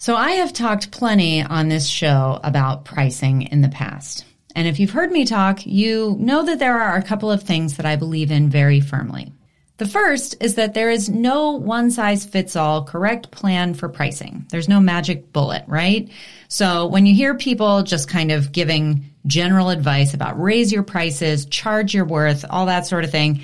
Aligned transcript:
So 0.00 0.16
I 0.16 0.30
have 0.30 0.54
talked 0.54 0.92
plenty 0.92 1.42
on 1.42 1.68
this 1.68 1.86
show 1.86 2.40
about 2.42 2.86
pricing 2.86 3.42
in 3.42 3.60
the 3.60 3.68
past. 3.68 4.24
And 4.56 4.66
if 4.66 4.80
you've 4.80 4.92
heard 4.92 5.12
me 5.12 5.26
talk, 5.26 5.66
you 5.66 6.16
know 6.18 6.42
that 6.46 6.58
there 6.58 6.80
are 6.80 6.96
a 6.96 7.02
couple 7.02 7.30
of 7.30 7.42
things 7.42 7.76
that 7.76 7.84
I 7.84 7.96
believe 7.96 8.30
in 8.30 8.48
very 8.48 8.80
firmly. 8.80 9.30
The 9.76 9.84
first 9.86 10.36
is 10.40 10.54
that 10.54 10.72
there 10.72 10.90
is 10.90 11.10
no 11.10 11.50
one 11.50 11.90
size 11.90 12.24
fits 12.24 12.56
all 12.56 12.84
correct 12.84 13.30
plan 13.30 13.74
for 13.74 13.90
pricing. 13.90 14.46
There's 14.48 14.70
no 14.70 14.80
magic 14.80 15.34
bullet, 15.34 15.64
right? 15.66 16.08
So 16.48 16.86
when 16.86 17.04
you 17.04 17.14
hear 17.14 17.34
people 17.34 17.82
just 17.82 18.08
kind 18.08 18.32
of 18.32 18.52
giving 18.52 19.04
general 19.26 19.68
advice 19.68 20.14
about 20.14 20.40
raise 20.40 20.72
your 20.72 20.82
prices, 20.82 21.44
charge 21.44 21.92
your 21.92 22.06
worth, 22.06 22.46
all 22.48 22.64
that 22.66 22.86
sort 22.86 23.04
of 23.04 23.10
thing, 23.10 23.42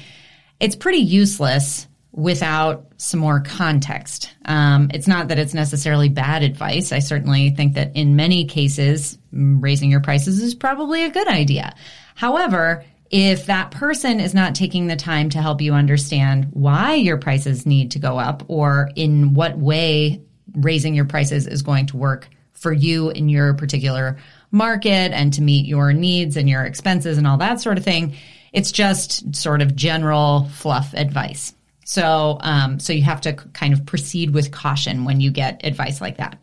it's 0.59 0.75
pretty 0.75 1.01
useless 1.01 1.87
without 2.17 2.87
some 2.97 3.21
more 3.21 3.41
context. 3.41 4.35
Um, 4.47 4.91
it's 4.95 5.07
not 5.07 5.29
that 5.29 5.39
it's 5.39 5.53
necessarily 5.53 6.09
bad 6.09 6.43
advice. 6.43 6.91
I 6.91 6.99
certainly 6.99 7.51
think 7.51 7.75
that 7.75 7.95
in 7.95 8.17
many 8.17 8.47
cases, 8.47 9.19
raising 9.31 9.91
your 9.91 10.01
prices 10.01 10.41
is 10.41 10.55
probably 10.55 11.05
a 11.05 11.11
good 11.11 11.29
idea. 11.29 11.75
However, 12.15 12.85
if 13.11 13.47
that 13.47 13.71
person 13.71 14.19
is 14.19 14.33
not 14.33 14.55
taking 14.55 14.87
the 14.87 14.97
time 14.97 15.29
to 15.31 15.43
help 15.43 15.61
you 15.61 15.75
understand 15.75 16.49
why 16.53 16.95
your 16.95 17.19
prices 17.19 17.67
need 17.67 17.91
to 17.93 17.99
go 17.99 18.19
up 18.19 18.45
or 18.49 18.91
in 18.97 19.35
what 19.35 19.59
way 19.59 20.23
raising 20.55 20.95
your 20.95 21.05
prices 21.05 21.47
is 21.47 21.61
going 21.61 21.87
to 21.87 21.99
work 21.99 22.31
for 22.53 22.73
you 22.73 23.11
in 23.11 23.29
your 23.29 23.53
particular 23.53 24.17
market 24.51 25.13
and 25.13 25.35
to 25.35 25.43
meet 25.43 25.67
your 25.67 25.93
needs 25.93 26.39
and 26.39 26.49
your 26.49 26.65
expenses 26.65 27.19
and 27.19 27.27
all 27.27 27.37
that 27.37 27.61
sort 27.61 27.77
of 27.77 27.85
thing, 27.85 28.15
it's 28.55 28.73
just 28.73 29.37
sort 29.37 29.61
of 29.61 29.77
general 29.77 30.49
fluff 30.55 30.95
advice. 30.95 31.53
So, 31.87 32.39
um, 32.41 32.81
so 32.81 32.93
you 32.93 33.03
have 33.03 33.21
to 33.23 33.33
kind 33.33 33.73
of 33.73 33.87
proceed 33.87 34.31
with 34.31 34.51
caution 34.51 35.05
when 35.05 35.21
you 35.21 35.31
get 35.31 35.65
advice 35.65 36.01
like 36.01 36.17
that. 36.19 36.39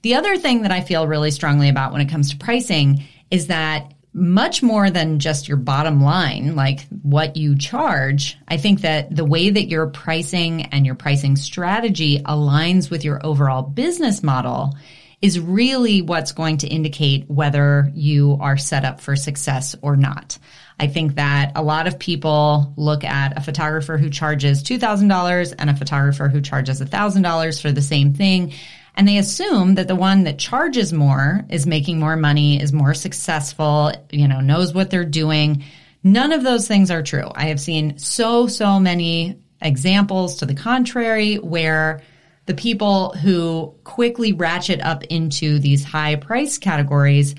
The 0.00 0.14
other 0.14 0.38
thing 0.38 0.62
that 0.62 0.72
I 0.72 0.80
feel 0.80 1.06
really 1.06 1.30
strongly 1.30 1.68
about 1.68 1.92
when 1.92 2.00
it 2.00 2.08
comes 2.08 2.30
to 2.30 2.38
pricing 2.38 3.04
is 3.30 3.48
that 3.48 3.92
much 4.14 4.62
more 4.62 4.90
than 4.90 5.18
just 5.18 5.46
your 5.46 5.58
bottom 5.58 6.02
line, 6.02 6.56
like 6.56 6.86
what 7.02 7.36
you 7.36 7.56
charge, 7.56 8.38
I 8.48 8.56
think 8.56 8.80
that 8.80 9.14
the 9.14 9.26
way 9.26 9.50
that 9.50 9.68
your 9.68 9.86
pricing 9.88 10.62
and 10.62 10.86
your 10.86 10.94
pricing 10.94 11.36
strategy 11.36 12.20
aligns 12.20 12.90
with 12.90 13.04
your 13.04 13.24
overall 13.24 13.62
business 13.62 14.22
model 14.22 14.74
is 15.20 15.38
really 15.38 16.02
what's 16.02 16.32
going 16.32 16.58
to 16.58 16.66
indicate 16.66 17.28
whether 17.28 17.90
you 17.94 18.38
are 18.40 18.56
set 18.56 18.84
up 18.84 19.00
for 19.00 19.16
success 19.16 19.76
or 19.82 19.96
not. 19.96 20.38
I 20.80 20.86
think 20.86 21.14
that 21.14 21.52
a 21.54 21.62
lot 21.62 21.86
of 21.86 21.98
people 21.98 22.72
look 22.76 23.04
at 23.04 23.36
a 23.36 23.40
photographer 23.40 23.98
who 23.98 24.10
charges 24.10 24.62
$2,000 24.62 25.54
and 25.58 25.70
a 25.70 25.76
photographer 25.76 26.28
who 26.28 26.40
charges 26.40 26.80
$1,000 26.80 27.62
for 27.62 27.72
the 27.72 27.82
same 27.82 28.14
thing. 28.14 28.52
And 28.94 29.08
they 29.08 29.18
assume 29.18 29.76
that 29.76 29.88
the 29.88 29.96
one 29.96 30.24
that 30.24 30.38
charges 30.38 30.92
more 30.92 31.44
is 31.48 31.66
making 31.66 31.98
more 31.98 32.16
money, 32.16 32.60
is 32.60 32.72
more 32.72 32.94
successful, 32.94 33.92
you 34.10 34.28
know, 34.28 34.40
knows 34.40 34.74
what 34.74 34.90
they're 34.90 35.04
doing. 35.04 35.64
None 36.04 36.32
of 36.32 36.42
those 36.42 36.68
things 36.68 36.90
are 36.90 37.02
true. 37.02 37.30
I 37.34 37.46
have 37.46 37.60
seen 37.60 37.98
so, 37.98 38.46
so 38.46 38.78
many 38.80 39.38
examples 39.62 40.36
to 40.36 40.46
the 40.46 40.54
contrary 40.54 41.36
where 41.36 42.02
the 42.46 42.54
people 42.54 43.10
who 43.10 43.74
quickly 43.84 44.32
ratchet 44.32 44.80
up 44.80 45.04
into 45.04 45.58
these 45.58 45.84
high 45.84 46.16
price 46.16 46.58
categories 46.58 47.34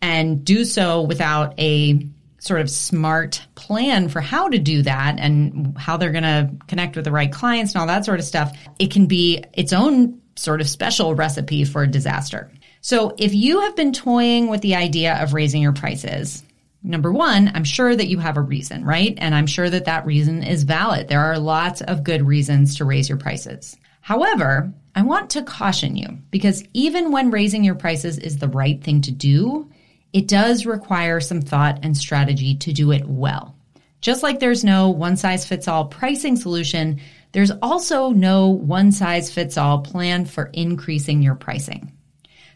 and 0.00 0.44
do 0.44 0.64
so 0.64 1.02
without 1.02 1.54
a 1.58 2.06
sort 2.46 2.60
of 2.60 2.70
smart 2.70 3.46
plan 3.54 4.08
for 4.08 4.20
how 4.20 4.48
to 4.48 4.58
do 4.58 4.82
that 4.82 5.18
and 5.18 5.76
how 5.76 5.96
they're 5.96 6.12
going 6.12 6.22
to 6.22 6.50
connect 6.68 6.96
with 6.96 7.04
the 7.04 7.12
right 7.12 7.32
clients 7.32 7.72
and 7.72 7.80
all 7.80 7.86
that 7.86 8.04
sort 8.04 8.18
of 8.18 8.24
stuff, 8.24 8.56
it 8.78 8.90
can 8.90 9.06
be 9.06 9.44
its 9.52 9.72
own 9.72 10.20
sort 10.36 10.60
of 10.60 10.68
special 10.68 11.14
recipe 11.14 11.64
for 11.64 11.82
a 11.82 11.88
disaster. 11.88 12.50
So 12.80 13.14
if 13.18 13.34
you 13.34 13.60
have 13.60 13.74
been 13.74 13.92
toying 13.92 14.48
with 14.48 14.60
the 14.60 14.76
idea 14.76 15.20
of 15.22 15.34
raising 15.34 15.60
your 15.60 15.72
prices, 15.72 16.44
number 16.82 17.12
one, 17.12 17.50
I'm 17.54 17.64
sure 17.64 17.96
that 17.96 18.06
you 18.08 18.18
have 18.18 18.36
a 18.36 18.42
reason, 18.42 18.84
right? 18.84 19.14
And 19.18 19.34
I'm 19.34 19.46
sure 19.46 19.68
that 19.68 19.86
that 19.86 20.06
reason 20.06 20.42
is 20.42 20.62
valid. 20.62 21.08
There 21.08 21.20
are 21.20 21.38
lots 21.38 21.80
of 21.80 22.04
good 22.04 22.26
reasons 22.26 22.76
to 22.76 22.84
raise 22.84 23.08
your 23.08 23.18
prices. 23.18 23.76
However, 24.02 24.72
I 24.94 25.02
want 25.02 25.30
to 25.30 25.42
caution 25.42 25.96
you 25.96 26.18
because 26.30 26.62
even 26.72 27.10
when 27.10 27.32
raising 27.32 27.64
your 27.64 27.74
prices 27.74 28.18
is 28.18 28.38
the 28.38 28.48
right 28.48 28.82
thing 28.82 29.00
to 29.02 29.10
do, 29.10 29.68
it 30.16 30.28
does 30.28 30.64
require 30.64 31.20
some 31.20 31.42
thought 31.42 31.80
and 31.82 31.94
strategy 31.94 32.54
to 32.54 32.72
do 32.72 32.90
it 32.90 33.06
well. 33.06 33.54
Just 34.00 34.22
like 34.22 34.40
there's 34.40 34.64
no 34.64 34.88
one 34.88 35.18
size 35.18 35.46
fits 35.46 35.68
all 35.68 35.88
pricing 35.88 36.36
solution, 36.36 37.00
there's 37.32 37.50
also 37.60 38.08
no 38.12 38.48
one 38.48 38.92
size 38.92 39.30
fits 39.30 39.58
all 39.58 39.82
plan 39.82 40.24
for 40.24 40.46
increasing 40.54 41.20
your 41.20 41.34
pricing. 41.34 41.92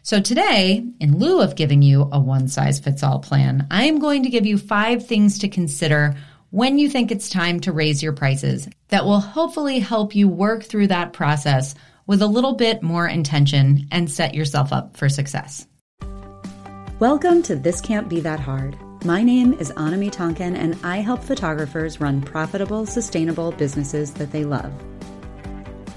So 0.01 0.19
today, 0.19 0.83
in 0.99 1.19
lieu 1.19 1.39
of 1.39 1.55
giving 1.55 1.83
you 1.83 2.09
a 2.11 2.19
one 2.19 2.47
size 2.47 2.79
fits 2.79 3.03
all 3.03 3.19
plan, 3.19 3.67
I 3.69 3.83
am 3.83 3.99
going 3.99 4.23
to 4.23 4.31
give 4.31 4.47
you 4.47 4.57
five 4.57 5.05
things 5.05 5.37
to 5.37 5.47
consider 5.47 6.15
when 6.49 6.79
you 6.79 6.89
think 6.89 7.11
it's 7.11 7.29
time 7.29 7.59
to 7.59 7.71
raise 7.71 8.01
your 8.01 8.13
prices 8.13 8.67
that 8.87 9.05
will 9.05 9.19
hopefully 9.19 9.77
help 9.77 10.15
you 10.15 10.27
work 10.27 10.63
through 10.63 10.87
that 10.87 11.13
process 11.13 11.75
with 12.07 12.23
a 12.23 12.27
little 12.27 12.55
bit 12.55 12.81
more 12.81 13.07
intention 13.07 13.87
and 13.91 14.09
set 14.09 14.33
yourself 14.33 14.73
up 14.73 14.97
for 14.97 15.09
success. 15.09 15.67
Welcome 17.01 17.41
to 17.43 17.55
This 17.55 17.81
Can't 17.81 18.07
Be 18.07 18.19
That 18.19 18.39
Hard. 18.39 18.77
My 19.05 19.23
name 19.23 19.53
is 19.53 19.71
Anami 19.71 20.11
Tonkin, 20.11 20.55
and 20.55 20.77
I 20.83 20.97
help 20.97 21.23
photographers 21.23 21.99
run 21.99 22.21
profitable, 22.21 22.85
sustainable 22.85 23.53
businesses 23.53 24.13
that 24.13 24.31
they 24.31 24.45
love. 24.45 24.71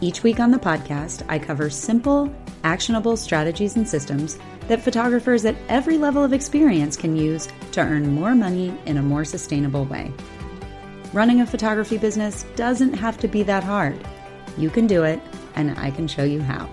Each 0.01 0.23
week 0.23 0.41
on 0.41 0.51
the 0.51 0.59
podcast, 0.59 1.23
I 1.29 1.39
cover 1.39 1.69
simple, 1.69 2.35
actionable 2.63 3.19
strategies 3.19 3.77
and 3.77 3.87
systems 3.87 4.39
that 4.69 4.81
photographers 4.81 5.45
at 5.45 5.57
every 5.69 5.99
level 5.99 6.25
of 6.25 6.33
experience 6.33 6.97
can 6.97 7.15
use 7.15 7.49
to 7.73 7.83
earn 7.83 8.15
more 8.15 8.35
money 8.35 8.75
in 8.87 8.97
a 8.97 9.03
more 9.03 9.27
sustainable 9.27 9.85
way. 9.85 10.11
Running 11.13 11.43
a 11.43 11.47
photography 11.47 11.99
business 11.99 12.47
doesn't 12.57 12.95
have 12.95 13.19
to 13.19 13.29
be 13.29 13.43
that 13.43 13.63
hard. 13.63 14.03
You 14.57 14.71
can 14.71 14.87
do 14.87 15.03
it, 15.03 15.21
and 15.55 15.79
I 15.79 15.91
can 15.91 16.09
show 16.09 16.25
you 16.25 16.41
how. 16.41 16.67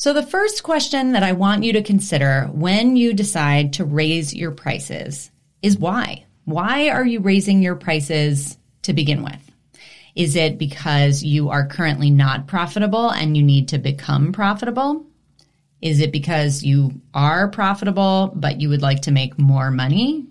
So 0.00 0.14
the 0.14 0.22
first 0.22 0.62
question 0.62 1.12
that 1.12 1.22
I 1.22 1.32
want 1.32 1.62
you 1.62 1.74
to 1.74 1.82
consider 1.82 2.48
when 2.54 2.96
you 2.96 3.12
decide 3.12 3.74
to 3.74 3.84
raise 3.84 4.32
your 4.32 4.50
prices 4.50 5.30
is 5.60 5.76
why? 5.76 6.24
Why 6.46 6.88
are 6.88 7.04
you 7.04 7.20
raising 7.20 7.60
your 7.60 7.74
prices 7.74 8.56
to 8.80 8.94
begin 8.94 9.22
with? 9.22 9.50
Is 10.16 10.36
it 10.36 10.56
because 10.56 11.22
you 11.22 11.50
are 11.50 11.66
currently 11.66 12.10
not 12.10 12.46
profitable 12.46 13.10
and 13.10 13.36
you 13.36 13.42
need 13.42 13.68
to 13.68 13.78
become 13.78 14.32
profitable? 14.32 15.04
Is 15.82 16.00
it 16.00 16.12
because 16.12 16.62
you 16.62 17.02
are 17.12 17.48
profitable 17.48 18.32
but 18.34 18.58
you 18.58 18.70
would 18.70 18.80
like 18.80 19.02
to 19.02 19.10
make 19.10 19.38
more 19.38 19.70
money? 19.70 20.26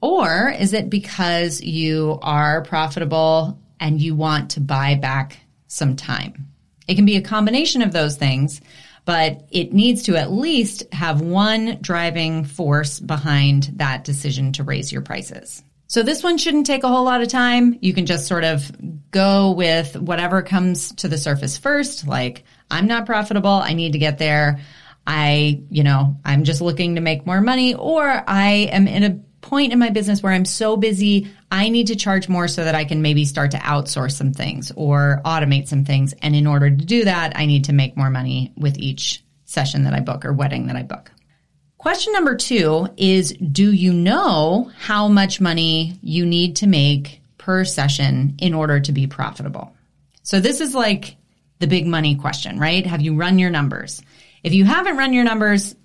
Or 0.00 0.54
is 0.56 0.72
it 0.72 0.90
because 0.90 1.60
you 1.60 2.20
are 2.22 2.62
profitable 2.62 3.58
and 3.80 4.00
you 4.00 4.14
want 4.14 4.52
to 4.52 4.60
buy 4.60 4.94
back 4.94 5.38
some 5.66 5.96
time? 5.96 6.52
It 6.86 6.94
can 6.94 7.04
be 7.04 7.16
a 7.16 7.22
combination 7.22 7.82
of 7.82 7.92
those 7.92 8.16
things, 8.16 8.60
but 9.04 9.46
it 9.50 9.72
needs 9.72 10.04
to 10.04 10.16
at 10.16 10.32
least 10.32 10.82
have 10.92 11.20
one 11.20 11.78
driving 11.80 12.44
force 12.44 13.00
behind 13.00 13.72
that 13.76 14.04
decision 14.04 14.52
to 14.52 14.64
raise 14.64 14.92
your 14.92 15.02
prices. 15.02 15.62
So 15.88 16.02
this 16.02 16.22
one 16.22 16.36
shouldn't 16.36 16.66
take 16.66 16.82
a 16.82 16.88
whole 16.88 17.04
lot 17.04 17.22
of 17.22 17.28
time. 17.28 17.78
You 17.80 17.94
can 17.94 18.06
just 18.06 18.26
sort 18.26 18.42
of 18.42 18.70
go 19.12 19.52
with 19.52 19.96
whatever 19.96 20.42
comes 20.42 20.92
to 20.96 21.08
the 21.08 21.18
surface 21.18 21.56
first, 21.56 22.06
like 22.06 22.44
I'm 22.70 22.86
not 22.86 23.06
profitable, 23.06 23.50
I 23.50 23.74
need 23.74 23.92
to 23.92 23.98
get 23.98 24.18
there. 24.18 24.60
I, 25.06 25.62
you 25.70 25.84
know, 25.84 26.16
I'm 26.24 26.42
just 26.42 26.60
looking 26.60 26.96
to 26.96 27.00
make 27.00 27.26
more 27.26 27.40
money 27.40 27.74
or 27.74 28.02
I 28.04 28.68
am 28.72 28.88
in 28.88 29.04
a 29.04 29.20
point 29.40 29.72
in 29.72 29.78
my 29.78 29.90
business 29.90 30.22
where 30.22 30.32
I'm 30.32 30.44
so 30.44 30.76
busy, 30.76 31.30
I 31.50 31.68
need 31.68 31.88
to 31.88 31.96
charge 31.96 32.28
more 32.28 32.48
so 32.48 32.64
that 32.64 32.74
I 32.74 32.84
can 32.84 33.02
maybe 33.02 33.24
start 33.24 33.52
to 33.52 33.58
outsource 33.58 34.12
some 34.12 34.32
things 34.32 34.72
or 34.76 35.20
automate 35.24 35.68
some 35.68 35.84
things. 35.84 36.14
And 36.22 36.34
in 36.34 36.46
order 36.46 36.70
to 36.70 36.76
do 36.76 37.04
that, 37.04 37.36
I 37.36 37.46
need 37.46 37.64
to 37.64 37.72
make 37.72 37.96
more 37.96 38.10
money 38.10 38.52
with 38.56 38.78
each 38.78 39.22
session 39.44 39.84
that 39.84 39.94
I 39.94 40.00
book 40.00 40.24
or 40.24 40.32
wedding 40.32 40.66
that 40.66 40.76
I 40.76 40.82
book. 40.82 41.10
Question 41.78 42.12
number 42.12 42.34
two 42.34 42.88
is 42.96 43.32
Do 43.32 43.72
you 43.72 43.92
know 43.92 44.70
how 44.78 45.08
much 45.08 45.40
money 45.40 45.98
you 46.02 46.26
need 46.26 46.56
to 46.56 46.66
make 46.66 47.20
per 47.38 47.64
session 47.64 48.34
in 48.38 48.54
order 48.54 48.80
to 48.80 48.92
be 48.92 49.06
profitable? 49.06 49.72
So 50.22 50.40
this 50.40 50.60
is 50.60 50.74
like 50.74 51.16
the 51.60 51.68
big 51.68 51.86
money 51.86 52.16
question, 52.16 52.58
right? 52.58 52.84
Have 52.84 53.00
you 53.00 53.14
run 53.14 53.38
your 53.38 53.50
numbers? 53.50 54.02
If 54.42 54.52
you 54.52 54.64
haven't 54.64 54.96
run 54.96 55.12
your 55.12 55.24
numbers, 55.24 55.76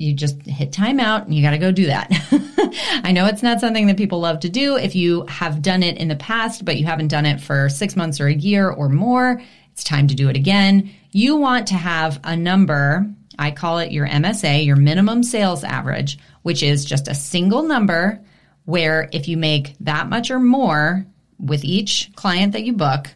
you 0.00 0.14
just 0.14 0.40
hit 0.46 0.72
timeout 0.72 1.24
and 1.24 1.34
you 1.34 1.42
got 1.42 1.50
to 1.50 1.58
go 1.58 1.70
do 1.70 1.86
that. 1.86 2.10
I 3.04 3.12
know 3.12 3.26
it's 3.26 3.42
not 3.42 3.60
something 3.60 3.86
that 3.86 3.98
people 3.98 4.20
love 4.20 4.40
to 4.40 4.48
do. 4.48 4.76
If 4.76 4.96
you 4.96 5.26
have 5.26 5.60
done 5.60 5.82
it 5.82 5.98
in 5.98 6.08
the 6.08 6.16
past, 6.16 6.64
but 6.64 6.78
you 6.78 6.86
haven't 6.86 7.08
done 7.08 7.26
it 7.26 7.40
for 7.40 7.68
six 7.68 7.96
months 7.96 8.18
or 8.18 8.26
a 8.26 8.34
year 8.34 8.70
or 8.70 8.88
more, 8.88 9.42
it's 9.72 9.84
time 9.84 10.08
to 10.08 10.14
do 10.14 10.30
it 10.30 10.36
again. 10.36 10.90
You 11.12 11.36
want 11.36 11.68
to 11.68 11.74
have 11.74 12.18
a 12.24 12.34
number. 12.34 13.06
I 13.38 13.50
call 13.50 13.78
it 13.78 13.92
your 13.92 14.08
MSA, 14.08 14.64
your 14.64 14.76
minimum 14.76 15.22
sales 15.22 15.64
average, 15.64 16.18
which 16.42 16.62
is 16.62 16.86
just 16.86 17.06
a 17.06 17.14
single 17.14 17.62
number 17.62 18.24
where 18.64 19.08
if 19.12 19.28
you 19.28 19.36
make 19.36 19.74
that 19.80 20.08
much 20.08 20.30
or 20.30 20.40
more 20.40 21.04
with 21.38 21.62
each 21.62 22.10
client 22.16 22.54
that 22.54 22.64
you 22.64 22.72
book, 22.72 23.08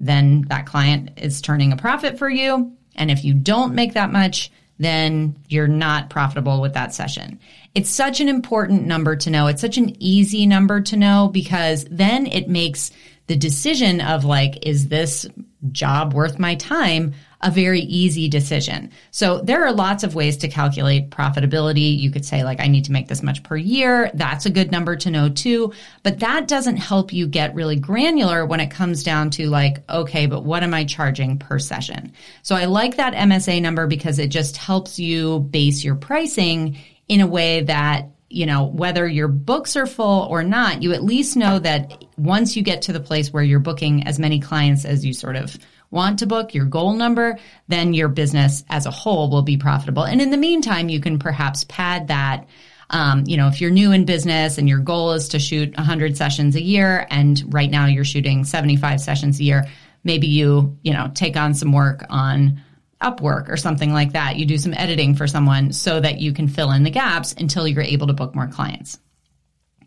then 0.00 0.42
that 0.48 0.66
client 0.66 1.10
is 1.16 1.40
turning 1.40 1.72
a 1.72 1.76
profit 1.76 2.18
for 2.18 2.28
you. 2.28 2.72
And 2.96 3.08
if 3.08 3.24
you 3.24 3.34
don't 3.34 3.74
make 3.74 3.94
that 3.94 4.10
much, 4.10 4.50
then 4.78 5.36
you're 5.48 5.68
not 5.68 6.10
profitable 6.10 6.60
with 6.60 6.74
that 6.74 6.94
session. 6.94 7.38
It's 7.74 7.90
such 7.90 8.20
an 8.20 8.28
important 8.28 8.86
number 8.86 9.16
to 9.16 9.30
know. 9.30 9.46
It's 9.46 9.60
such 9.60 9.78
an 9.78 9.94
easy 10.00 10.46
number 10.46 10.80
to 10.80 10.96
know 10.96 11.30
because 11.32 11.84
then 11.90 12.26
it 12.26 12.48
makes 12.48 12.90
the 13.28 13.36
decision 13.36 14.00
of 14.00 14.24
like, 14.24 14.66
is 14.66 14.88
this 14.88 15.26
job 15.70 16.14
worth 16.14 16.38
my 16.38 16.54
time? 16.56 17.14
A 17.42 17.50
very 17.50 17.82
easy 17.82 18.28
decision. 18.28 18.90
So 19.10 19.40
there 19.42 19.64
are 19.64 19.72
lots 19.72 20.02
of 20.02 20.14
ways 20.14 20.38
to 20.38 20.48
calculate 20.48 21.10
profitability. 21.10 21.96
You 21.96 22.10
could 22.10 22.24
say 22.24 22.42
like, 22.42 22.58
I 22.58 22.66
need 22.66 22.86
to 22.86 22.92
make 22.92 23.06
this 23.06 23.22
much 23.22 23.42
per 23.44 23.56
year. 23.56 24.10
That's 24.14 24.46
a 24.46 24.50
good 24.50 24.72
number 24.72 24.96
to 24.96 25.10
know 25.10 25.28
too. 25.28 25.72
But 26.02 26.20
that 26.20 26.48
doesn't 26.48 26.78
help 26.78 27.12
you 27.12 27.28
get 27.28 27.54
really 27.54 27.76
granular 27.76 28.44
when 28.46 28.60
it 28.60 28.70
comes 28.70 29.04
down 29.04 29.30
to 29.32 29.48
like, 29.48 29.88
okay, 29.90 30.26
but 30.26 30.44
what 30.44 30.62
am 30.62 30.74
I 30.74 30.84
charging 30.84 31.38
per 31.38 31.58
session? 31.58 32.12
So 32.42 32.56
I 32.56 32.64
like 32.64 32.96
that 32.96 33.14
MSA 33.14 33.60
number 33.60 33.86
because 33.86 34.18
it 34.18 34.28
just 34.28 34.56
helps 34.56 34.98
you 34.98 35.40
base 35.40 35.84
your 35.84 35.96
pricing 35.96 36.78
in 37.08 37.20
a 37.20 37.26
way 37.26 37.62
that 37.62 38.08
you 38.30 38.44
know, 38.44 38.64
whether 38.64 39.06
your 39.06 39.28
books 39.28 39.76
are 39.76 39.86
full 39.86 40.26
or 40.30 40.42
not, 40.42 40.82
you 40.82 40.92
at 40.92 41.02
least 41.02 41.36
know 41.36 41.58
that 41.58 42.04
once 42.16 42.56
you 42.56 42.62
get 42.62 42.82
to 42.82 42.92
the 42.92 43.00
place 43.00 43.32
where 43.32 43.42
you're 43.42 43.58
booking 43.58 44.06
as 44.06 44.18
many 44.18 44.38
clients 44.38 44.84
as 44.84 45.04
you 45.04 45.12
sort 45.14 45.36
of 45.36 45.56
want 45.90 46.18
to 46.18 46.26
book, 46.26 46.54
your 46.54 46.66
goal 46.66 46.92
number, 46.92 47.38
then 47.68 47.94
your 47.94 48.08
business 48.08 48.64
as 48.68 48.84
a 48.84 48.90
whole 48.90 49.30
will 49.30 49.42
be 49.42 49.56
profitable. 49.56 50.02
And 50.04 50.20
in 50.20 50.30
the 50.30 50.36
meantime, 50.36 50.90
you 50.90 51.00
can 51.00 51.18
perhaps 51.18 51.64
pad 51.64 52.08
that. 52.08 52.46
Um, 52.90 53.24
you 53.26 53.36
know, 53.36 53.48
if 53.48 53.60
you're 53.60 53.70
new 53.70 53.92
in 53.92 54.04
business 54.04 54.56
and 54.58 54.68
your 54.68 54.78
goal 54.78 55.12
is 55.12 55.28
to 55.28 55.38
shoot 55.38 55.76
100 55.76 56.16
sessions 56.16 56.56
a 56.56 56.62
year, 56.62 57.06
and 57.10 57.42
right 57.52 57.70
now 57.70 57.86
you're 57.86 58.04
shooting 58.04 58.44
75 58.44 59.00
sessions 59.00 59.40
a 59.40 59.44
year, 59.44 59.66
maybe 60.04 60.26
you, 60.26 60.76
you 60.82 60.92
know, 60.92 61.10
take 61.14 61.36
on 61.36 61.54
some 61.54 61.72
work 61.72 62.04
on 62.08 62.62
Upwork 63.02 63.48
or 63.48 63.56
something 63.56 63.92
like 63.92 64.12
that. 64.12 64.36
You 64.36 64.44
do 64.44 64.58
some 64.58 64.74
editing 64.74 65.14
for 65.14 65.26
someone 65.26 65.72
so 65.72 66.00
that 66.00 66.20
you 66.20 66.32
can 66.32 66.48
fill 66.48 66.72
in 66.72 66.82
the 66.82 66.90
gaps 66.90 67.32
until 67.38 67.68
you're 67.68 67.82
able 67.82 68.08
to 68.08 68.12
book 68.12 68.34
more 68.34 68.48
clients. 68.48 68.98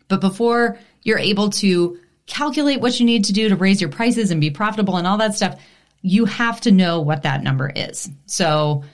But 0.08 0.20
before 0.20 0.78
you're 1.02 1.18
able 1.18 1.50
to 1.50 1.98
calculate 2.26 2.80
what 2.80 2.98
you 2.98 3.06
need 3.06 3.26
to 3.26 3.32
do 3.32 3.48
to 3.48 3.56
raise 3.56 3.80
your 3.80 3.90
prices 3.90 4.30
and 4.30 4.40
be 4.40 4.50
profitable 4.50 4.96
and 4.96 5.06
all 5.06 5.18
that 5.18 5.34
stuff, 5.34 5.60
you 6.00 6.24
have 6.24 6.60
to 6.62 6.70
know 6.70 7.00
what 7.00 7.22
that 7.22 7.42
number 7.42 7.70
is. 7.74 8.10
So 8.26 8.84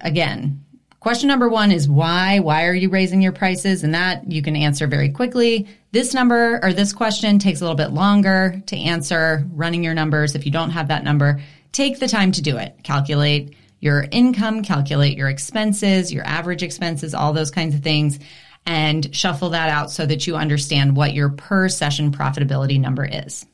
again, 0.00 0.64
question 1.00 1.28
number 1.28 1.48
one 1.48 1.72
is 1.72 1.88
why? 1.88 2.40
Why 2.40 2.66
are 2.66 2.74
you 2.74 2.90
raising 2.90 3.22
your 3.22 3.32
prices? 3.32 3.82
And 3.82 3.94
that 3.94 4.30
you 4.30 4.42
can 4.42 4.56
answer 4.56 4.86
very 4.86 5.10
quickly. 5.10 5.68
This 5.92 6.12
number 6.14 6.60
or 6.62 6.72
this 6.72 6.92
question 6.92 7.38
takes 7.38 7.60
a 7.60 7.64
little 7.64 7.76
bit 7.76 7.92
longer 7.92 8.62
to 8.66 8.76
answer 8.76 9.46
running 9.52 9.82
your 9.82 9.94
numbers. 9.94 10.34
If 10.34 10.44
you 10.44 10.52
don't 10.52 10.70
have 10.70 10.88
that 10.88 11.04
number, 11.04 11.40
take 11.72 11.98
the 11.98 12.08
time 12.08 12.32
to 12.32 12.42
do 12.42 12.56
it. 12.56 12.76
Calculate 12.82 13.56
your 13.80 14.06
income, 14.10 14.62
calculate 14.62 15.16
your 15.16 15.28
expenses, 15.28 16.12
your 16.12 16.24
average 16.24 16.62
expenses, 16.62 17.14
all 17.14 17.32
those 17.32 17.50
kinds 17.50 17.74
of 17.74 17.82
things, 17.82 18.18
and 18.66 19.14
shuffle 19.14 19.50
that 19.50 19.70
out 19.70 19.90
so 19.90 20.04
that 20.04 20.26
you 20.26 20.36
understand 20.36 20.96
what 20.96 21.14
your 21.14 21.30
per 21.30 21.68
session 21.68 22.12
profitability 22.12 22.80
number 22.80 23.04
is. 23.04 23.46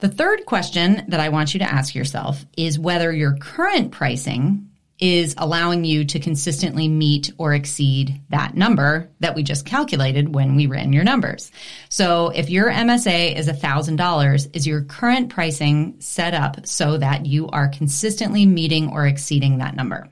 The 0.00 0.08
third 0.08 0.44
question 0.44 1.04
that 1.08 1.20
I 1.20 1.28
want 1.28 1.54
you 1.54 1.60
to 1.60 1.72
ask 1.72 1.94
yourself 1.94 2.44
is 2.56 2.78
whether 2.78 3.12
your 3.12 3.36
current 3.36 3.92
pricing 3.92 4.68
is 5.00 5.34
allowing 5.38 5.84
you 5.84 6.04
to 6.04 6.20
consistently 6.20 6.86
meet 6.88 7.32
or 7.36 7.52
exceed 7.52 8.20
that 8.30 8.56
number 8.56 9.10
that 9.20 9.34
we 9.34 9.42
just 9.42 9.66
calculated 9.66 10.34
when 10.34 10.54
we 10.54 10.66
ran 10.66 10.92
your 10.92 11.04
numbers. 11.04 11.50
So 11.88 12.28
if 12.28 12.48
your 12.48 12.70
MSA 12.70 13.36
is 13.36 13.48
$1,000, 13.48 14.56
is 14.56 14.66
your 14.66 14.82
current 14.82 15.30
pricing 15.30 15.96
set 15.98 16.32
up 16.32 16.66
so 16.66 16.96
that 16.98 17.26
you 17.26 17.48
are 17.48 17.68
consistently 17.68 18.46
meeting 18.46 18.90
or 18.90 19.06
exceeding 19.06 19.58
that 19.58 19.74
number? 19.74 20.08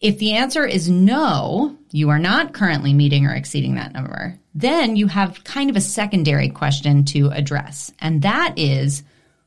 If 0.00 0.18
the 0.18 0.34
answer 0.34 0.64
is 0.64 0.88
no, 0.88 1.76
you 1.90 2.08
are 2.10 2.20
not 2.20 2.54
currently 2.54 2.94
meeting 2.94 3.26
or 3.26 3.34
exceeding 3.34 3.74
that 3.74 3.92
number, 3.92 4.38
then 4.54 4.96
you 4.96 5.08
have 5.08 5.44
kind 5.44 5.68
of 5.68 5.76
a 5.76 5.80
secondary 5.80 6.48
question 6.48 7.04
to 7.06 7.30
address. 7.30 7.92
And 7.98 8.22
that 8.22 8.54
is, 8.56 9.02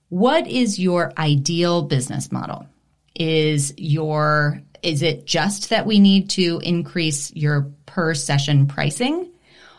what 0.10 0.48
is 0.48 0.78
your 0.78 1.14
ideal 1.18 1.84
business 1.84 2.32
model? 2.32 2.68
Is 3.16 3.74
your 3.78 4.62
is 4.82 5.04
it 5.04 5.26
just 5.26 5.70
that 5.70 5.86
we 5.86 6.00
need 6.00 6.30
to 6.32 6.60
increase 6.64 7.32
your 7.36 7.72
per 7.86 8.14
session 8.14 8.68
pricing 8.68 9.30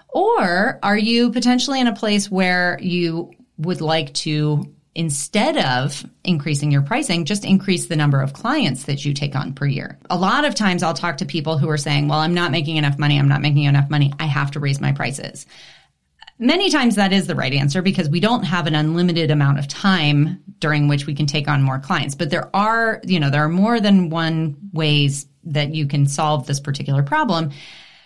or 0.09 0.79
are 0.83 0.97
you 0.97 1.31
potentially 1.31 1.81
in 1.81 1.87
a 1.87 1.95
place 1.95 2.31
where 2.31 2.79
you 2.81 3.33
would 3.59 3.81
like 3.81 4.13
to 4.15 4.73
instead 4.95 5.57
of 5.57 6.05
increasing 6.23 6.71
your 6.71 6.83
pricing, 6.83 7.25
just 7.25 7.45
increase 7.45 7.87
the 7.87 7.97
number 7.97 8.21
of 8.21 8.33
clients 8.33 8.85
that 8.85 9.05
you 9.05 9.15
take 9.15 9.35
on 9.35 9.55
per 9.55 9.65
year. 9.65 9.99
A 10.11 10.17
lot 10.17 10.45
of 10.45 10.55
times 10.55 10.83
I'll 10.83 10.93
talk 10.93 11.19
to 11.19 11.25
people 11.25 11.57
who 11.57 11.71
are 11.71 11.79
saying, 11.79 12.09
well, 12.09 12.19
I'm 12.19 12.35
not 12.35 12.51
making 12.51 12.77
enough 12.77 12.99
money. 12.99 13.19
I'm 13.19 13.29
not 13.29 13.41
making 13.41 13.65
enough 13.65 13.89
money. 13.89 14.13
I 14.19 14.27
have 14.27 14.51
to 14.53 14.61
raise 14.61 14.81
my 14.81 14.93
prices. 14.93 15.47
Many 16.39 16.71
times 16.71 16.97
that 16.97 17.13
is 17.13 17.27
the 17.27 17.35
right 17.35 17.53
answer 17.53 17.83
because 17.83 18.09
we 18.09 18.21
don't 18.21 18.43
have 18.43 18.67
an 18.67 18.75
unlimited 18.75 19.31
amount 19.31 19.59
of 19.59 19.69
time 19.69 20.43
during 20.59 20.89
which 20.89 21.07
we 21.07 21.15
can 21.15 21.27
take 21.27 21.49
on 21.49 21.63
more 21.63 21.79
clients. 21.79 22.15
But 22.15 22.31
there 22.31 22.55
are, 22.55 23.01
you 23.05 23.21
know, 23.21 23.31
there 23.31 23.45
are 23.45 23.49
more 23.49 23.81
than 23.81 24.11
one 24.11 24.57
ways 24.73 25.27
that 25.45 25.75
you 25.75 25.87
can 25.87 26.07
solve 26.07 26.47
this 26.47 26.61
particular 26.61 27.03
problem. 27.03 27.51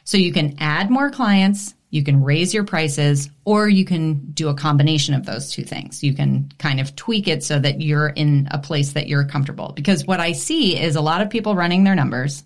So 0.05 0.17
you 0.19 0.33
can 0.33 0.57
add 0.59 0.91
more 0.91 1.11
clients, 1.11 1.75
you 1.91 2.03
can 2.03 2.23
raise 2.23 2.53
your 2.53 2.65
prices, 2.65 3.31
or 3.45 3.69
you 3.69 3.85
can 3.85 4.33
do 4.33 4.49
a 4.49 4.55
combination 4.55 5.15
of 5.15 5.25
those 5.25 5.51
two 5.51 5.65
things. 5.65 6.03
You 6.03 6.15
can 6.15 6.53
kind 6.59 6.81
of 6.81 6.95
tweak 6.95 7.29
it 7.29 7.43
so 7.43 7.59
that 7.59 7.81
you're 7.81 8.09
in 8.09 8.49
a 8.51 8.59
place 8.59 8.93
that 8.93 9.09
you're 9.09 9.25
comfortable. 9.25 9.73
Because 9.75 10.07
what 10.07 10.21
I 10.21 10.33
see 10.33 10.79
is 10.79 10.97
a 10.97 11.01
lot 11.01 11.23
of 11.23 11.31
people 11.31 11.55
running 11.55 11.85
their 11.85 11.95
numbers 11.95 12.45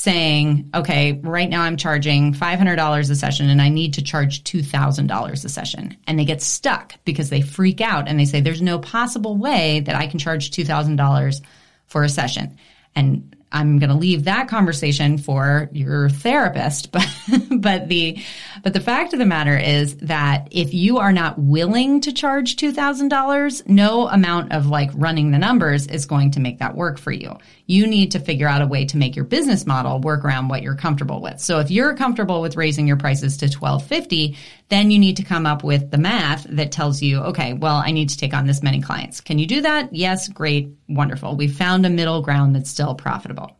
saying, 0.00 0.70
okay, 0.74 1.20
right 1.22 1.50
now 1.50 1.60
I'm 1.60 1.76
charging 1.76 2.32
$500 2.32 3.10
a 3.10 3.14
session 3.14 3.50
and 3.50 3.60
I 3.60 3.68
need 3.68 3.92
to 3.94 4.02
charge 4.02 4.42
$2,000 4.44 5.32
a 5.32 5.48
session. 5.50 5.94
And 6.06 6.18
they 6.18 6.24
get 6.24 6.40
stuck 6.40 6.94
because 7.04 7.28
they 7.28 7.42
freak 7.42 7.82
out 7.82 8.08
and 8.08 8.18
they 8.18 8.24
say, 8.24 8.40
there's 8.40 8.62
no 8.62 8.78
possible 8.78 9.36
way 9.36 9.80
that 9.80 9.94
I 9.94 10.06
can 10.06 10.18
charge 10.18 10.52
$2,000 10.52 11.42
for 11.84 12.02
a 12.02 12.08
session. 12.08 12.56
And 12.96 13.36
I'm 13.52 13.78
going 13.78 13.90
to 13.90 13.96
leave 13.96 14.24
that 14.24 14.48
conversation 14.48 15.18
for 15.18 15.68
your 15.72 16.08
therapist, 16.08 16.92
but 16.92 17.06
but 17.50 17.88
the 17.88 18.22
but 18.62 18.72
the 18.72 18.80
fact 18.80 19.12
of 19.12 19.18
the 19.18 19.26
matter 19.26 19.56
is 19.56 19.96
that 19.96 20.48
if 20.50 20.72
you 20.72 20.98
are 20.98 21.12
not 21.12 21.38
willing 21.38 22.00
to 22.02 22.12
charge 22.12 22.56
$2,000, 22.56 23.68
no 23.68 24.08
amount 24.08 24.52
of 24.52 24.66
like 24.66 24.90
running 24.94 25.30
the 25.30 25.38
numbers 25.38 25.86
is 25.88 26.06
going 26.06 26.30
to 26.32 26.40
make 26.40 26.58
that 26.58 26.76
work 26.76 26.98
for 26.98 27.12
you. 27.12 27.36
You 27.70 27.86
need 27.86 28.10
to 28.10 28.18
figure 28.18 28.48
out 28.48 28.62
a 28.62 28.66
way 28.66 28.84
to 28.86 28.96
make 28.96 29.14
your 29.14 29.24
business 29.24 29.64
model 29.64 30.00
work 30.00 30.24
around 30.24 30.48
what 30.48 30.62
you're 30.62 30.74
comfortable 30.74 31.20
with. 31.20 31.38
So 31.38 31.60
if 31.60 31.70
you're 31.70 31.94
comfortable 31.94 32.40
with 32.40 32.56
raising 32.56 32.88
your 32.88 32.96
prices 32.96 33.36
to 33.36 33.46
1250, 33.46 34.36
then 34.70 34.90
you 34.90 34.98
need 34.98 35.16
to 35.18 35.22
come 35.22 35.46
up 35.46 35.62
with 35.62 35.92
the 35.92 35.96
math 35.96 36.42
that 36.50 36.72
tells 36.72 37.00
you, 37.00 37.20
okay, 37.20 37.52
well, 37.52 37.76
I 37.76 37.92
need 37.92 38.08
to 38.08 38.16
take 38.16 38.34
on 38.34 38.48
this 38.48 38.60
many 38.60 38.80
clients. 38.80 39.20
Can 39.20 39.38
you 39.38 39.46
do 39.46 39.60
that? 39.60 39.94
Yes, 39.94 40.28
great, 40.28 40.74
wonderful. 40.88 41.36
We 41.36 41.46
found 41.46 41.86
a 41.86 41.90
middle 41.90 42.22
ground 42.22 42.56
that's 42.56 42.68
still 42.68 42.96
profitable. 42.96 43.56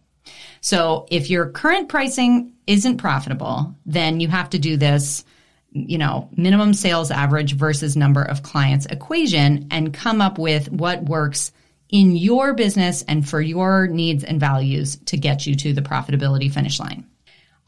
So 0.60 1.06
if 1.08 1.30
your 1.30 1.48
current 1.50 1.88
pricing 1.88 2.52
isn't 2.66 2.96
profitable, 2.96 3.76
then 3.86 4.18
you 4.18 4.26
have 4.26 4.50
to 4.50 4.58
do 4.58 4.76
this, 4.76 5.24
you 5.70 5.98
know, 5.98 6.28
minimum 6.36 6.74
sales 6.74 7.12
average 7.12 7.54
versus 7.54 7.96
number 7.96 8.24
of 8.24 8.42
clients 8.42 8.86
equation 8.86 9.68
and 9.70 9.94
come 9.94 10.20
up 10.20 10.36
with 10.36 10.68
what 10.72 11.04
works 11.04 11.52
in 11.90 12.16
your 12.16 12.54
business 12.54 13.02
and 13.02 13.28
for 13.28 13.40
your 13.40 13.86
needs 13.88 14.24
and 14.24 14.40
values 14.40 14.96
to 15.06 15.16
get 15.16 15.46
you 15.46 15.54
to 15.56 15.72
the 15.72 15.82
profitability 15.82 16.50
finish 16.52 16.78
line. 16.78 17.06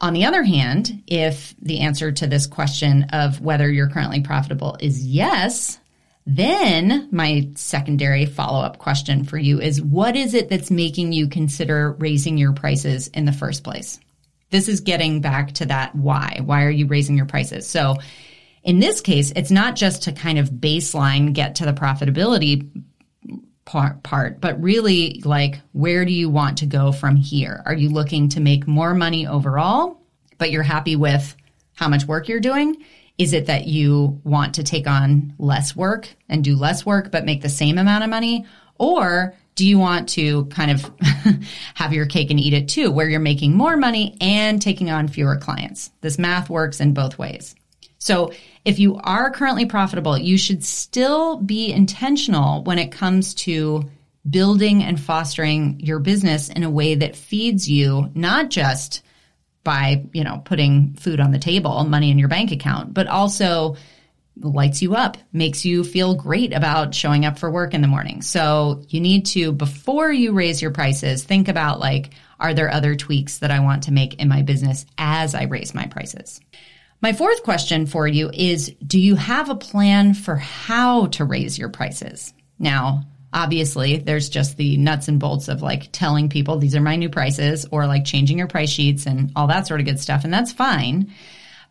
On 0.01 0.13
the 0.13 0.25
other 0.25 0.43
hand, 0.43 1.03
if 1.07 1.55
the 1.61 1.79
answer 1.79 2.11
to 2.11 2.27
this 2.27 2.47
question 2.47 3.03
of 3.13 3.39
whether 3.41 3.71
you're 3.71 3.89
currently 3.89 4.21
profitable 4.21 4.75
is 4.79 5.05
yes, 5.05 5.79
then 6.25 7.09
my 7.11 7.49
secondary 7.55 8.25
follow 8.25 8.63
up 8.63 8.79
question 8.79 9.23
for 9.23 9.37
you 9.37 9.59
is 9.59 9.81
what 9.81 10.15
is 10.15 10.33
it 10.33 10.49
that's 10.49 10.71
making 10.71 11.11
you 11.13 11.27
consider 11.27 11.93
raising 11.93 12.37
your 12.37 12.53
prices 12.53 13.07
in 13.09 13.25
the 13.25 13.31
first 13.31 13.63
place? 13.63 13.99
This 14.49 14.67
is 14.67 14.81
getting 14.81 15.21
back 15.21 15.53
to 15.53 15.65
that 15.65 15.95
why. 15.95 16.39
Why 16.43 16.63
are 16.63 16.69
you 16.69 16.87
raising 16.87 17.17
your 17.17 17.25
prices? 17.25 17.67
So 17.67 17.95
in 18.63 18.79
this 18.79 19.01
case, 19.01 19.33
it's 19.35 19.51
not 19.51 19.75
just 19.75 20.03
to 20.03 20.13
kind 20.13 20.37
of 20.37 20.49
baseline 20.49 21.33
get 21.33 21.55
to 21.55 21.65
the 21.65 21.73
profitability 21.73 22.83
part, 23.65 24.03
part, 24.03 24.41
but 24.41 24.61
really 24.61 25.21
like 25.25 25.59
where 25.71 26.05
do 26.05 26.11
you 26.11 26.29
want 26.29 26.57
to 26.59 26.65
go 26.65 26.91
from 26.91 27.15
here? 27.15 27.61
Are 27.65 27.73
you 27.73 27.89
looking 27.89 28.29
to 28.29 28.39
make 28.39 28.67
more 28.67 28.93
money 28.93 29.27
overall, 29.27 30.01
but 30.37 30.51
you're 30.51 30.63
happy 30.63 30.95
with 30.95 31.35
how 31.75 31.87
much 31.87 32.05
work 32.05 32.27
you're 32.27 32.39
doing? 32.39 32.83
Is 33.17 33.33
it 33.33 33.45
that 33.45 33.67
you 33.67 34.19
want 34.23 34.55
to 34.55 34.63
take 34.63 34.87
on 34.87 35.33
less 35.37 35.75
work 35.75 36.09
and 36.29 36.43
do 36.43 36.55
less 36.55 36.85
work 36.85 37.11
but 37.11 37.25
make 37.25 37.41
the 37.41 37.49
same 37.49 37.77
amount 37.77 38.03
of 38.03 38.09
money? 38.09 38.45
Or 38.79 39.35
do 39.55 39.67
you 39.67 39.77
want 39.77 40.09
to 40.09 40.45
kind 40.45 40.71
of 40.71 40.91
have 41.75 41.93
your 41.93 42.07
cake 42.07 42.31
and 42.31 42.39
eat 42.39 42.53
it 42.53 42.69
too, 42.69 42.91
where 42.91 43.07
you're 43.07 43.19
making 43.19 43.55
more 43.55 43.77
money 43.77 44.17
and 44.19 44.61
taking 44.61 44.89
on 44.89 45.07
fewer 45.07 45.37
clients? 45.37 45.91
This 46.01 46.17
math 46.17 46.49
works 46.49 46.79
in 46.79 46.93
both 46.93 47.17
ways. 47.19 47.55
So 48.03 48.33
if 48.65 48.79
you 48.79 48.97
are 48.97 49.31
currently 49.31 49.65
profitable, 49.65 50.17
you 50.17 50.37
should 50.37 50.61
still 50.61 51.37
be 51.37 51.71
intentional 51.71 52.61
when 52.63 52.77
it 52.77 52.91
comes 52.91 53.33
to 53.35 53.89
building 54.29 54.83
and 54.83 54.99
fostering 54.99 55.79
your 55.79 55.99
business 55.99 56.49
in 56.49 56.63
a 56.63 56.69
way 56.69 56.95
that 56.95 57.15
feeds 57.15 57.69
you, 57.69 58.11
not 58.13 58.49
just 58.49 59.03
by, 59.63 60.03
you 60.11 60.25
know, 60.25 60.41
putting 60.43 60.95
food 60.95 61.21
on 61.21 61.31
the 61.31 61.39
table, 61.39 61.85
money 61.85 62.11
in 62.11 62.19
your 62.19 62.27
bank 62.27 62.51
account, 62.51 62.93
but 62.93 63.07
also 63.07 63.77
lights 64.35 64.81
you 64.81 64.95
up, 64.95 65.15
makes 65.31 65.63
you 65.63 65.85
feel 65.85 66.13
great 66.15 66.51
about 66.51 66.93
showing 66.93 67.25
up 67.25 67.39
for 67.39 67.49
work 67.49 67.73
in 67.73 67.81
the 67.81 67.87
morning. 67.87 68.21
So 68.21 68.83
you 68.89 68.99
need 68.99 69.27
to, 69.27 69.53
before 69.53 70.11
you 70.11 70.33
raise 70.33 70.61
your 70.61 70.71
prices, 70.71 71.23
think 71.23 71.47
about 71.47 71.79
like, 71.79 72.09
are 72.37 72.53
there 72.53 72.69
other 72.69 72.95
tweaks 72.95 73.37
that 73.37 73.51
I 73.51 73.61
want 73.61 73.83
to 73.83 73.93
make 73.93 74.15
in 74.15 74.27
my 74.27 74.41
business 74.41 74.85
as 74.97 75.35
I 75.35 75.43
raise 75.43 75.73
my 75.73 75.85
prices? 75.85 76.41
My 77.03 77.11
fourth 77.11 77.43
question 77.43 77.85
for 77.85 78.07
you 78.07 78.31
is, 78.33 78.73
do 78.87 78.97
you 78.97 79.15
have 79.15 79.49
a 79.49 79.55
plan 79.55 80.13
for 80.13 80.37
how 80.37 81.07
to 81.07 81.25
raise 81.25 81.59
your 81.59 81.67
prices? 81.67 82.33
Now, 82.59 83.03
obviously 83.33 83.97
there's 83.97 84.29
just 84.29 84.55
the 84.55 84.77
nuts 84.77 85.09
and 85.09 85.19
bolts 85.19 85.49
of 85.49 85.61
like 85.61 85.89
telling 85.91 86.29
people 86.29 86.57
these 86.59 86.77
are 86.77 86.81
my 86.81 86.95
new 86.95 87.09
prices 87.09 87.65
or 87.71 87.87
like 87.87 88.05
changing 88.05 88.37
your 88.37 88.47
price 88.47 88.69
sheets 88.69 89.05
and 89.05 89.33
all 89.35 89.47
that 89.47 89.67
sort 89.67 89.81
of 89.81 89.85
good 89.85 89.99
stuff. 89.99 90.23
And 90.23 90.33
that's 90.33 90.53
fine. 90.53 91.11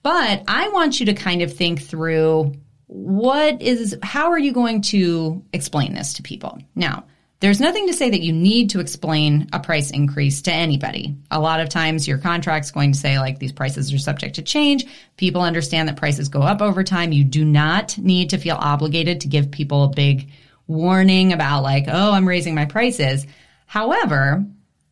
But 0.02 0.44
I 0.48 0.68
want 0.68 1.00
you 1.00 1.06
to 1.06 1.14
kind 1.14 1.40
of 1.40 1.50
think 1.50 1.80
through 1.80 2.52
what 2.88 3.62
is, 3.62 3.96
how 4.02 4.32
are 4.32 4.38
you 4.38 4.52
going 4.52 4.82
to 4.82 5.42
explain 5.54 5.94
this 5.94 6.12
to 6.14 6.22
people? 6.22 6.58
Now, 6.74 7.04
there's 7.42 7.60
nothing 7.60 7.88
to 7.88 7.92
say 7.92 8.08
that 8.08 8.20
you 8.20 8.32
need 8.32 8.70
to 8.70 8.78
explain 8.78 9.48
a 9.52 9.58
price 9.58 9.90
increase 9.90 10.42
to 10.42 10.52
anybody. 10.52 11.16
A 11.28 11.40
lot 11.40 11.58
of 11.58 11.68
times 11.68 12.06
your 12.06 12.18
contract's 12.18 12.70
going 12.70 12.92
to 12.92 12.98
say 12.98 13.18
like 13.18 13.40
these 13.40 13.50
prices 13.50 13.92
are 13.92 13.98
subject 13.98 14.36
to 14.36 14.42
change. 14.42 14.86
People 15.16 15.42
understand 15.42 15.88
that 15.88 15.96
prices 15.96 16.28
go 16.28 16.40
up 16.42 16.62
over 16.62 16.84
time. 16.84 17.10
You 17.10 17.24
do 17.24 17.44
not 17.44 17.98
need 17.98 18.30
to 18.30 18.38
feel 18.38 18.54
obligated 18.54 19.22
to 19.22 19.28
give 19.28 19.50
people 19.50 19.82
a 19.82 19.88
big 19.88 20.30
warning 20.68 21.32
about 21.32 21.64
like, 21.64 21.86
oh, 21.88 22.12
I'm 22.12 22.28
raising 22.28 22.54
my 22.54 22.64
prices. 22.64 23.26
However, 23.66 24.46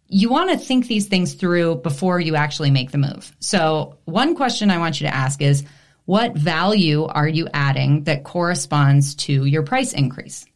you 0.09 0.29
want 0.29 0.51
to 0.51 0.59
think 0.59 0.89
these 0.89 1.07
things 1.07 1.35
through 1.35 1.77
before 1.77 2.19
you 2.19 2.35
actually 2.35 2.73
make 2.73 2.91
the 2.91 2.99
move. 2.99 3.33
So, 3.39 3.97
one 4.07 4.35
question 4.35 4.73
I 4.73 4.79
want 4.79 5.01
you 5.01 5.07
to 5.07 5.15
ask 5.15 5.41
is 5.41 5.63
what 6.05 6.35
value 6.35 7.05
are 7.05 7.29
you 7.29 7.47
adding 7.55 8.03
that 8.05 8.25
corresponds 8.25 9.15
to 9.15 9.45
your 9.45 9.63
price 9.63 9.93
increase? 9.93 10.47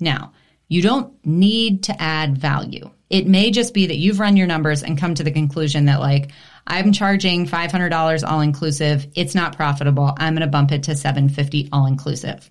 Now, 0.00 0.32
you 0.68 0.82
don't 0.82 1.12
need 1.26 1.84
to 1.84 2.00
add 2.00 2.38
value. 2.38 2.90
It 3.10 3.26
may 3.26 3.50
just 3.50 3.72
be 3.72 3.86
that 3.86 3.96
you've 3.96 4.20
run 4.20 4.36
your 4.36 4.46
numbers 4.46 4.82
and 4.82 4.98
come 4.98 5.14
to 5.14 5.24
the 5.24 5.30
conclusion 5.30 5.86
that, 5.86 6.00
like, 6.00 6.30
I'm 6.66 6.92
charging 6.92 7.46
$500 7.46 8.28
all 8.28 8.40
inclusive. 8.42 9.06
It's 9.14 9.34
not 9.34 9.56
profitable. 9.56 10.14
I'm 10.18 10.34
going 10.34 10.42
to 10.42 10.50
bump 10.50 10.70
it 10.72 10.82
to 10.84 10.94
750 10.94 11.70
all 11.72 11.86
inclusive. 11.86 12.50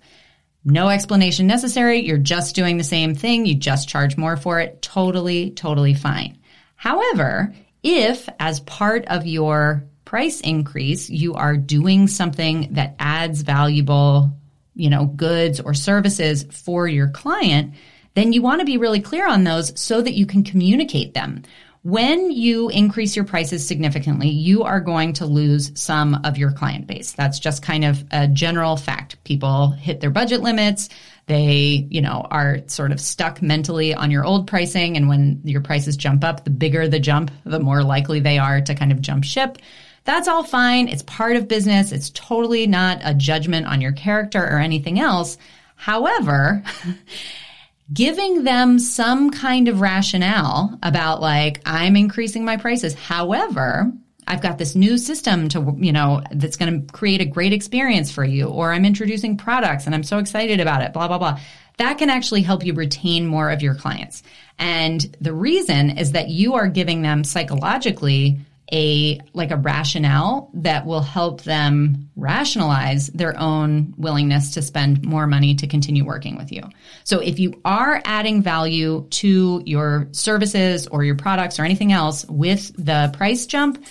No 0.64 0.88
explanation 0.88 1.46
necessary. 1.46 2.00
You're 2.00 2.18
just 2.18 2.56
doing 2.56 2.76
the 2.76 2.84
same 2.84 3.14
thing. 3.14 3.46
You 3.46 3.54
just 3.54 3.88
charge 3.88 4.16
more 4.16 4.36
for 4.36 4.58
it. 4.58 4.82
Totally, 4.82 5.52
totally 5.52 5.94
fine. 5.94 6.38
However, 6.74 7.54
if 7.84 8.28
as 8.40 8.58
part 8.60 9.06
of 9.06 9.26
your 9.26 9.84
price 10.04 10.40
increase, 10.40 11.08
you 11.08 11.34
are 11.34 11.56
doing 11.56 12.08
something 12.08 12.72
that 12.72 12.96
adds 12.98 13.42
valuable, 13.42 14.32
you 14.74 14.90
know, 14.90 15.06
goods 15.06 15.60
or 15.60 15.74
services 15.74 16.44
for 16.50 16.88
your 16.88 17.08
client, 17.08 17.74
then 18.18 18.32
you 18.32 18.42
want 18.42 18.60
to 18.60 18.66
be 18.66 18.76
really 18.76 19.00
clear 19.00 19.28
on 19.28 19.44
those 19.44 19.78
so 19.80 20.02
that 20.02 20.14
you 20.14 20.26
can 20.26 20.42
communicate 20.42 21.14
them. 21.14 21.42
When 21.84 22.32
you 22.32 22.68
increase 22.70 23.14
your 23.14 23.24
prices 23.24 23.66
significantly, 23.66 24.28
you 24.28 24.64
are 24.64 24.80
going 24.80 25.12
to 25.14 25.26
lose 25.26 25.70
some 25.80 26.20
of 26.24 26.36
your 26.36 26.50
client 26.50 26.86
base. 26.86 27.12
That's 27.12 27.38
just 27.38 27.62
kind 27.62 27.84
of 27.84 28.04
a 28.10 28.26
general 28.26 28.76
fact. 28.76 29.22
People 29.24 29.70
hit 29.70 30.00
their 30.00 30.10
budget 30.10 30.42
limits. 30.42 30.88
They, 31.26 31.86
you 31.88 32.00
know, 32.00 32.26
are 32.30 32.60
sort 32.66 32.90
of 32.90 33.00
stuck 33.00 33.40
mentally 33.40 33.94
on 33.94 34.10
your 34.10 34.24
old 34.24 34.48
pricing. 34.48 34.96
And 34.96 35.08
when 35.08 35.40
your 35.44 35.60
prices 35.60 35.96
jump 35.96 36.24
up, 36.24 36.44
the 36.44 36.50
bigger 36.50 36.88
the 36.88 36.98
jump, 36.98 37.30
the 37.44 37.60
more 37.60 37.82
likely 37.82 38.20
they 38.20 38.38
are 38.38 38.60
to 38.60 38.74
kind 38.74 38.90
of 38.90 39.00
jump 39.00 39.24
ship. 39.24 39.58
That's 40.04 40.26
all 40.26 40.42
fine. 40.42 40.88
It's 40.88 41.02
part 41.02 41.36
of 41.36 41.48
business. 41.48 41.92
It's 41.92 42.10
totally 42.10 42.66
not 42.66 43.00
a 43.04 43.14
judgment 43.14 43.66
on 43.66 43.80
your 43.80 43.92
character 43.92 44.42
or 44.42 44.58
anything 44.58 44.98
else. 44.98 45.38
However, 45.76 46.64
giving 47.92 48.44
them 48.44 48.78
some 48.78 49.30
kind 49.30 49.68
of 49.68 49.80
rationale 49.80 50.78
about 50.82 51.20
like, 51.20 51.60
I'm 51.64 51.96
increasing 51.96 52.44
my 52.44 52.56
prices. 52.56 52.94
However, 52.94 53.90
I've 54.26 54.42
got 54.42 54.58
this 54.58 54.74
new 54.74 54.98
system 54.98 55.48
to, 55.50 55.74
you 55.78 55.92
know, 55.92 56.22
that's 56.30 56.56
going 56.56 56.86
to 56.86 56.92
create 56.92 57.22
a 57.22 57.24
great 57.24 57.54
experience 57.54 58.12
for 58.12 58.24
you, 58.24 58.48
or 58.48 58.72
I'm 58.72 58.84
introducing 58.84 59.38
products 59.38 59.86
and 59.86 59.94
I'm 59.94 60.02
so 60.02 60.18
excited 60.18 60.60
about 60.60 60.82
it, 60.82 60.92
blah, 60.92 61.08
blah, 61.08 61.18
blah. 61.18 61.40
That 61.78 61.96
can 61.96 62.10
actually 62.10 62.42
help 62.42 62.64
you 62.64 62.74
retain 62.74 63.26
more 63.26 63.50
of 63.50 63.62
your 63.62 63.74
clients. 63.74 64.22
And 64.58 65.00
the 65.20 65.32
reason 65.32 65.96
is 65.96 66.12
that 66.12 66.28
you 66.28 66.54
are 66.54 66.68
giving 66.68 67.02
them 67.02 67.24
psychologically 67.24 68.40
a 68.72 69.20
like 69.32 69.50
a 69.50 69.56
rationale 69.56 70.50
that 70.54 70.84
will 70.84 71.00
help 71.00 71.42
them 71.42 72.10
rationalize 72.16 73.08
their 73.08 73.38
own 73.38 73.94
willingness 73.96 74.54
to 74.54 74.62
spend 74.62 75.04
more 75.04 75.26
money 75.26 75.54
to 75.54 75.66
continue 75.66 76.04
working 76.04 76.36
with 76.36 76.52
you. 76.52 76.62
So 77.04 77.20
if 77.20 77.38
you 77.38 77.60
are 77.64 78.02
adding 78.04 78.42
value 78.42 79.06
to 79.10 79.62
your 79.64 80.08
services 80.12 80.86
or 80.86 81.04
your 81.04 81.16
products 81.16 81.58
or 81.58 81.64
anything 81.64 81.92
else 81.92 82.26
with 82.26 82.72
the 82.76 83.10
price 83.16 83.46
jump, 83.46 83.82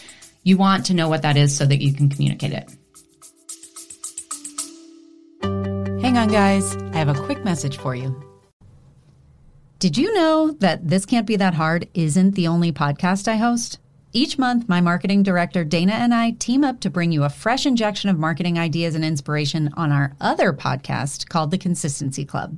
you 0.43 0.57
want 0.57 0.85
to 0.87 0.93
know 0.93 1.09
what 1.09 1.23
that 1.23 1.37
is 1.37 1.55
so 1.55 1.65
that 1.65 1.81
you 1.81 1.93
can 1.93 2.09
communicate 2.09 2.53
it. 2.53 2.69
Hang 6.01 6.17
on 6.17 6.27
guys, 6.27 6.75
I 6.75 6.97
have 6.97 7.09
a 7.09 7.15
quick 7.15 7.43
message 7.43 7.77
for 7.77 7.95
you. 7.95 8.23
Did 9.79 9.97
you 9.97 10.13
know 10.13 10.51
that 10.59 10.87
This 10.87 11.05
Can't 11.05 11.27
Be 11.27 11.35
That 11.35 11.53
Hard 11.53 11.87
isn't 11.93 12.31
the 12.31 12.47
only 12.47 12.71
podcast 12.71 13.27
I 13.27 13.35
host? 13.35 13.79
Each 14.13 14.37
month, 14.37 14.69
my 14.69 14.79
marketing 14.79 15.23
director, 15.23 15.65
Dana, 15.65 15.91
and 15.91 16.13
I 16.13 16.31
team 16.31 16.63
up 16.63 16.79
to 16.79 16.89
bring 16.89 17.11
you 17.11 17.25
a 17.25 17.29
fresh 17.29 17.65
injection 17.65 18.09
of 18.09 18.17
marketing 18.17 18.57
ideas 18.57 18.95
and 18.95 19.03
inspiration 19.03 19.69
on 19.75 19.91
our 19.91 20.15
other 20.21 20.53
podcast 20.53 21.27
called 21.27 21.51
The 21.51 21.57
Consistency 21.57 22.23
Club. 22.23 22.57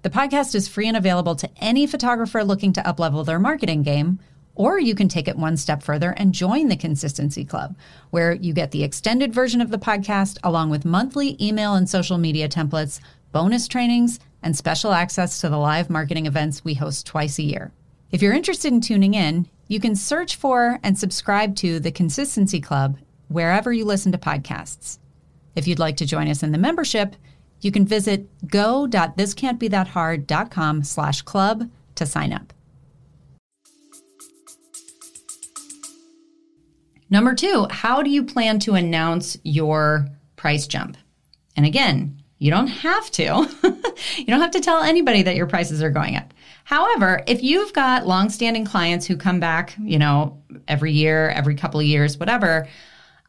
The 0.00 0.08
podcast 0.08 0.54
is 0.54 0.66
free 0.66 0.88
and 0.88 0.96
available 0.96 1.36
to 1.36 1.50
any 1.58 1.86
photographer 1.86 2.42
looking 2.42 2.72
to 2.72 2.80
uplevel 2.80 3.26
their 3.26 3.38
marketing 3.38 3.82
game, 3.82 4.18
or 4.54 4.80
you 4.80 4.94
can 4.94 5.08
take 5.08 5.28
it 5.28 5.36
one 5.36 5.58
step 5.58 5.82
further 5.82 6.12
and 6.12 6.32
join 6.32 6.68
the 6.68 6.76
Consistency 6.76 7.44
Club, 7.44 7.76
where 8.08 8.32
you 8.32 8.54
get 8.54 8.70
the 8.70 8.82
extended 8.82 9.34
version 9.34 9.60
of 9.60 9.70
the 9.70 9.78
podcast 9.78 10.38
along 10.42 10.70
with 10.70 10.86
monthly 10.86 11.36
email 11.38 11.74
and 11.74 11.88
social 11.88 12.16
media 12.16 12.48
templates, 12.48 12.98
bonus 13.30 13.68
trainings, 13.68 14.18
and 14.42 14.56
special 14.56 14.94
access 14.94 15.38
to 15.42 15.50
the 15.50 15.58
live 15.58 15.90
marketing 15.90 16.24
events 16.24 16.64
we 16.64 16.72
host 16.72 17.06
twice 17.06 17.38
a 17.38 17.42
year. 17.42 17.72
If 18.10 18.22
you're 18.22 18.32
interested 18.32 18.72
in 18.72 18.80
tuning 18.80 19.12
in, 19.12 19.46
you 19.68 19.78
can 19.78 19.94
search 19.94 20.34
for 20.36 20.80
and 20.82 20.98
subscribe 20.98 21.54
to 21.56 21.78
the 21.78 21.92
Consistency 21.92 22.60
Club 22.60 22.98
wherever 23.28 23.70
you 23.72 23.84
listen 23.84 24.10
to 24.12 24.18
podcasts. 24.18 24.98
If 25.54 25.68
you'd 25.68 25.78
like 25.78 25.98
to 25.98 26.06
join 26.06 26.28
us 26.28 26.42
in 26.42 26.52
the 26.52 26.58
membership, 26.58 27.14
you 27.60 27.70
can 27.70 27.86
visit 27.86 28.26
go.thiscan'tbethathard.com 28.48 30.84
slash 30.84 31.20
club 31.22 31.70
to 31.94 32.06
sign 32.06 32.32
up. 32.32 32.52
Number 37.10 37.34
two, 37.34 37.66
how 37.70 38.02
do 38.02 38.10
you 38.10 38.22
plan 38.22 38.58
to 38.60 38.74
announce 38.74 39.38
your 39.42 40.08
price 40.36 40.66
jump? 40.66 40.96
And 41.56 41.66
again, 41.66 42.22
you 42.38 42.50
don't 42.50 42.68
have 42.68 43.10
to. 43.12 43.24
you 44.16 44.26
don't 44.26 44.40
have 44.40 44.50
to 44.52 44.60
tell 44.60 44.82
anybody 44.82 45.22
that 45.22 45.36
your 45.36 45.46
prices 45.46 45.82
are 45.82 45.90
going 45.90 46.16
up. 46.16 46.32
However, 46.68 47.22
if 47.26 47.42
you've 47.42 47.72
got 47.72 48.06
longstanding 48.06 48.66
clients 48.66 49.06
who 49.06 49.16
come 49.16 49.40
back, 49.40 49.74
you 49.80 49.98
know, 49.98 50.42
every 50.68 50.92
year, 50.92 51.30
every 51.30 51.54
couple 51.54 51.80
of 51.80 51.86
years, 51.86 52.18
whatever, 52.18 52.68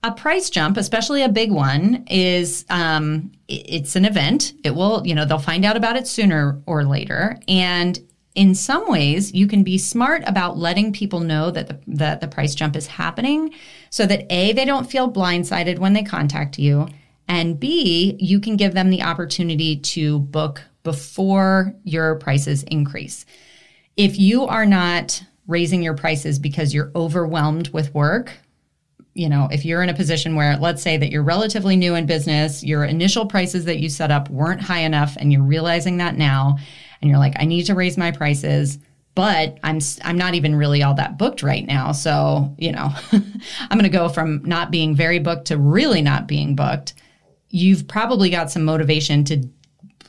a 0.04 0.12
price 0.12 0.50
jump, 0.50 0.76
especially 0.76 1.24
a 1.24 1.30
big 1.30 1.50
one, 1.50 2.04
is 2.10 2.66
um, 2.70 3.32
it's 3.48 3.96
an 3.96 4.04
event. 4.04 4.52
It 4.66 4.76
will, 4.76 5.08
you 5.08 5.16
know, 5.16 5.24
they'll 5.24 5.40
find 5.40 5.64
out 5.64 5.78
about 5.78 5.96
it 5.96 6.06
sooner 6.06 6.62
or 6.66 6.84
later, 6.84 7.40
and 7.48 7.98
in 8.36 8.56
some 8.56 8.92
ways, 8.92 9.34
you 9.34 9.48
can 9.48 9.64
be 9.64 9.78
smart 9.78 10.22
about 10.26 10.58
letting 10.58 10.92
people 10.92 11.22
know 11.22 11.50
that 11.50 11.68
the, 11.68 11.80
that 11.96 12.20
the 12.20 12.28
price 12.28 12.54
jump 12.54 12.76
is 12.76 12.88
happening, 12.88 13.54
so 13.90 14.06
that 14.06 14.30
a 14.30 14.52
they 14.52 14.66
don't 14.66 14.92
feel 14.92 15.10
blindsided 15.10 15.80
when 15.80 15.94
they 15.94 16.04
contact 16.04 16.60
you, 16.60 16.90
and 17.30 17.58
b 17.58 18.18
you 18.20 18.42
can 18.42 18.58
give 18.58 18.74
them 18.74 18.90
the 18.90 19.02
opportunity 19.02 19.78
to 19.78 20.20
book 20.20 20.62
before 20.84 21.76
your 21.84 22.16
prices 22.16 22.64
increase. 22.64 23.26
If 23.98 24.18
you 24.18 24.46
are 24.46 24.66
not 24.66 25.24
raising 25.48 25.84
your 25.84 25.96
prices 25.96 26.40
because 26.40 26.74
you're 26.74 26.92
overwhelmed 26.96 27.70
with 27.70 27.94
work, 27.94 28.32
you 29.14 29.28
know, 29.28 29.50
if 29.52 29.66
you're 29.66 29.82
in 29.82 29.90
a 29.90 29.94
position 29.94 30.36
where, 30.36 30.56
let's 30.58 30.82
say 30.82 30.96
that 30.96 31.12
you're 31.12 31.24
relatively 31.24 31.76
new 31.76 31.96
in 31.96 32.06
business, 32.06 32.64
your 32.64 32.86
initial 32.86 33.26
prices 33.26 33.66
that 33.66 33.80
you 33.80 33.90
set 33.90 34.12
up 34.12 34.30
weren't 34.30 34.62
high 34.62 34.80
enough, 34.80 35.18
and 35.18 35.34
you're 35.34 35.44
realizing 35.44 35.98
that 35.98 36.16
now, 36.16 36.58
and 37.02 37.10
you're 37.10 37.20
like, 37.20 37.34
I 37.38 37.46
need 37.46 37.66
to 37.66 37.76
raise 37.76 37.98
my 37.98 38.12
prices, 38.12 38.78
but 39.16 39.58
I'm 39.64 39.80
I'm 40.04 40.18
not 40.18 40.36
even 40.36 40.56
really 40.56 40.84
all 40.84 40.94
that 40.94 41.18
booked 41.18 41.44
right 41.44 41.66
now. 41.66 41.92
So 41.92 42.56
you 42.58 42.72
know, 42.72 42.90
I'm 43.12 43.78
going 43.78 43.84
to 43.84 43.90
go 43.90 44.08
from 44.08 44.44
not 44.46 44.72
being 44.72 44.96
very 44.96 45.20
booked 45.20 45.48
to 45.48 45.58
really 45.58 46.02
not 46.02 46.28
being 46.28 46.56
booked 46.56 46.94
you've 47.50 47.88
probably 47.88 48.30
got 48.30 48.52
some 48.52 48.64
motivation 48.64 49.24
to 49.26 49.38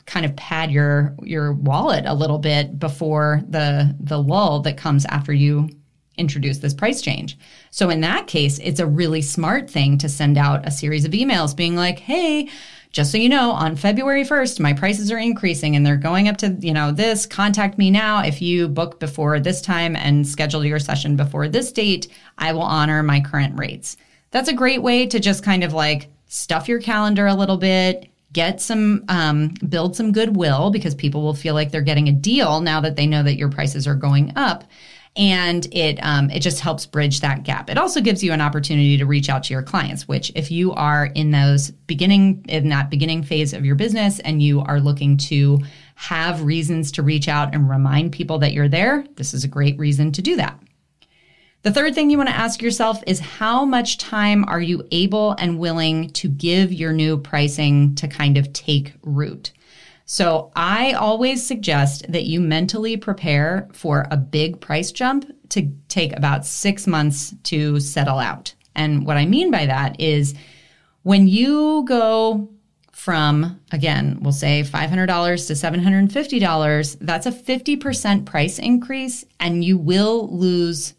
kind 0.06 0.26
of 0.26 0.35
pad 0.37 0.70
your 0.70 1.14
your 1.23 1.52
wallet 1.52 2.04
a 2.06 2.14
little 2.14 2.38
bit 2.38 2.78
before 2.78 3.42
the 3.49 3.94
the 4.00 4.18
lull 4.18 4.61
that 4.61 4.76
comes 4.76 5.04
after 5.06 5.32
you 5.32 5.68
introduce 6.16 6.59
this 6.59 6.75
price 6.75 7.00
change. 7.00 7.38
So 7.70 7.88
in 7.88 8.00
that 8.02 8.26
case, 8.26 8.59
it's 8.59 8.80
a 8.80 8.87
really 8.87 9.23
smart 9.23 9.70
thing 9.70 9.97
to 9.99 10.09
send 10.09 10.37
out 10.37 10.66
a 10.66 10.70
series 10.70 11.04
of 11.04 11.12
emails 11.12 11.56
being 11.56 11.76
like, 11.76 12.00
"Hey, 12.00 12.49
just 12.92 13.12
so 13.12 13.18
you 13.18 13.28
know, 13.28 13.52
on 13.52 13.76
February 13.76 14.25
1st, 14.25 14.59
my 14.59 14.73
prices 14.73 15.12
are 15.12 15.18
increasing 15.18 15.76
and 15.76 15.87
they're 15.87 15.97
going 15.97 16.26
up 16.26 16.37
to, 16.38 16.56
you 16.61 16.73
know, 16.73 16.90
this. 16.90 17.25
Contact 17.25 17.78
me 17.78 17.88
now. 17.88 18.20
If 18.20 18.42
you 18.42 18.66
book 18.66 18.99
before 18.99 19.38
this 19.38 19.62
time 19.62 19.94
and 19.94 20.26
schedule 20.26 20.64
your 20.64 20.80
session 20.80 21.14
before 21.14 21.47
this 21.47 21.70
date, 21.70 22.09
I 22.37 22.52
will 22.52 22.62
honor 22.62 23.02
my 23.04 23.20
current 23.20 23.56
rates. 23.56 23.97
That's 24.32 24.49
a 24.49 24.54
great 24.54 24.82
way 24.82 25.06
to 25.06 25.20
just 25.20 25.44
kind 25.44 25.62
of 25.62 25.73
like 25.73 26.09
stuff 26.26 26.68
your 26.68 26.80
calendar 26.80 27.28
a 27.28 27.35
little 27.35 27.56
bit, 27.56 28.10
get 28.33 28.61
some, 28.61 29.05
um, 29.09 29.55
build 29.69 29.97
some 29.97 30.13
goodwill 30.13 30.71
because 30.71 30.95
people 30.95 31.23
will 31.23 31.35
feel 31.35 31.55
like 31.55 31.71
they're 31.71 31.81
getting 31.83 32.09
a 32.09 32.13
deal 32.13 32.61
now 32.61 32.81
that 32.81 32.97
they 32.97 33.07
know 33.07 33.23
that 33.23 33.37
your 33.37 33.51
prices 33.51 33.87
are 33.87 33.95
going 33.95 34.33
up 34.37 34.65
and 35.17 35.67
it 35.73 35.99
um, 36.03 36.31
it 36.31 36.41
just 36.41 36.61
helps 36.61 36.87
bridge 36.87 37.21
that 37.21 37.43
gap. 37.43 37.69
It 37.69 37.79
also 37.79 38.01
gives 38.01 38.23
you 38.23 38.33
an 38.33 38.41
opportunity 38.41 38.97
to 38.97 39.07
reach 39.07 39.29
out 39.29 39.43
to 39.45 39.53
your 39.53 39.63
clients. 39.63 40.07
Which, 40.07 40.31
if 40.35 40.51
you 40.51 40.73
are 40.73 41.07
in 41.07 41.31
those 41.31 41.71
beginning 41.71 42.45
in 42.49 42.69
that 42.69 42.91
beginning 42.91 43.25
phase 43.25 43.53
of 43.53 43.65
your 43.65 43.75
business 43.75 44.21
and 44.21 44.43
you 44.43 44.61
are 44.61 44.81
looking 44.81 45.17
to 45.17 45.61
have 45.97 46.43
reasons 46.43 46.93
to 46.93 47.03
reach 47.03 47.29
out 47.29 47.55
and 47.55 47.69
remind 47.69 48.13
people 48.13 48.39
that 48.39 48.53
you're 48.53 48.69
there, 48.69 49.05
this 49.17 49.35
is 49.35 49.45
a 49.45 49.49
great 49.49 49.79
reason 49.79 50.13
to 50.13 50.23
do 50.23 50.37
that. 50.37 50.59
The 51.62 51.71
third 51.71 51.95
thing 51.95 52.09
you 52.09 52.17
want 52.17 52.31
to 52.31 52.35
ask 52.35 52.62
yourself 52.62 53.02
is 53.07 53.21
how 53.21 53.67
much 53.67 53.99
time 53.99 54.47
are 54.49 54.62
you 54.62 54.87
able 54.90 55.33
and 55.33 55.59
willing 55.59 56.09
to 56.11 56.26
give 56.26 56.73
your 56.73 56.95
new 56.95 57.19
pricing 57.19 57.95
to 57.97 58.09
kind 58.09 58.38
of 58.38 58.50
take 58.55 58.95
root? 59.02 59.52
So 60.07 60.52
I 60.57 60.95
always 60.95 61.47
suggest 61.47 62.11
that 62.11 62.25
you 62.25 62.40
mentally 62.40 62.97
prepare 62.97 63.69
for 63.73 64.07
a 64.11 64.17
big 64.17 64.61
price 64.61 64.90
jump 64.90 65.31
to 65.50 65.71
take 65.88 66.17
about 66.17 66.47
six 66.47 66.87
months 66.87 67.35
to 67.45 67.79
settle 67.79 68.19
out. 68.19 68.55
And 68.75 69.05
what 69.05 69.19
I 69.19 69.26
mean 69.26 69.50
by 69.50 69.67
that 69.67 70.00
is 70.00 70.35
when 71.02 71.29
you 71.29 71.85
go 71.87 72.49
from, 72.90 73.61
again, 73.71 74.19
we'll 74.23 74.33
say 74.33 74.62
$500 74.62 75.47
to 75.47 75.52
$750, 75.52 76.97
that's 77.02 77.26
a 77.26 77.33
50% 77.33 78.25
price 78.25 78.59
increase, 78.59 79.26
and 79.38 79.62
you 79.62 79.76
will 79.76 80.29
lose 80.35 80.95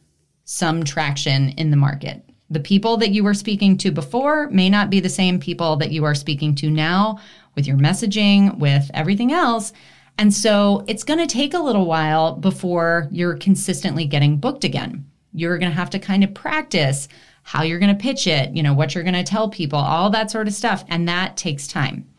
some 0.51 0.83
traction 0.83 1.47
in 1.51 1.71
the 1.71 1.77
market. 1.77 2.25
The 2.49 2.59
people 2.59 2.97
that 2.97 3.11
you 3.11 3.23
were 3.23 3.33
speaking 3.33 3.77
to 3.77 3.89
before 3.89 4.49
may 4.49 4.69
not 4.69 4.89
be 4.89 4.99
the 4.99 5.07
same 5.07 5.39
people 5.39 5.77
that 5.77 5.91
you 5.91 6.03
are 6.03 6.13
speaking 6.13 6.55
to 6.55 6.69
now 6.69 7.19
with 7.55 7.65
your 7.65 7.77
messaging, 7.77 8.57
with 8.57 8.91
everything 8.93 9.31
else. 9.31 9.71
And 10.17 10.33
so 10.33 10.83
it's 10.89 11.05
going 11.05 11.25
to 11.25 11.33
take 11.33 11.53
a 11.53 11.59
little 11.59 11.85
while 11.85 12.35
before 12.35 13.07
you're 13.11 13.37
consistently 13.37 14.05
getting 14.05 14.35
booked 14.35 14.65
again. 14.65 15.09
You're 15.31 15.57
going 15.57 15.71
to 15.71 15.77
have 15.77 15.89
to 15.91 15.99
kind 15.99 16.21
of 16.21 16.33
practice 16.33 17.07
how 17.43 17.63
you're 17.63 17.79
going 17.79 17.95
to 17.95 18.03
pitch 18.03 18.27
it, 18.27 18.53
you 18.53 18.61
know, 18.61 18.73
what 18.73 18.93
you're 18.93 19.05
going 19.05 19.13
to 19.13 19.23
tell 19.23 19.49
people, 19.49 19.79
all 19.79 20.09
that 20.09 20.31
sort 20.31 20.49
of 20.49 20.53
stuff. 20.53 20.83
And 20.89 21.07
that 21.07 21.37
takes 21.37 21.65
time. 21.65 22.09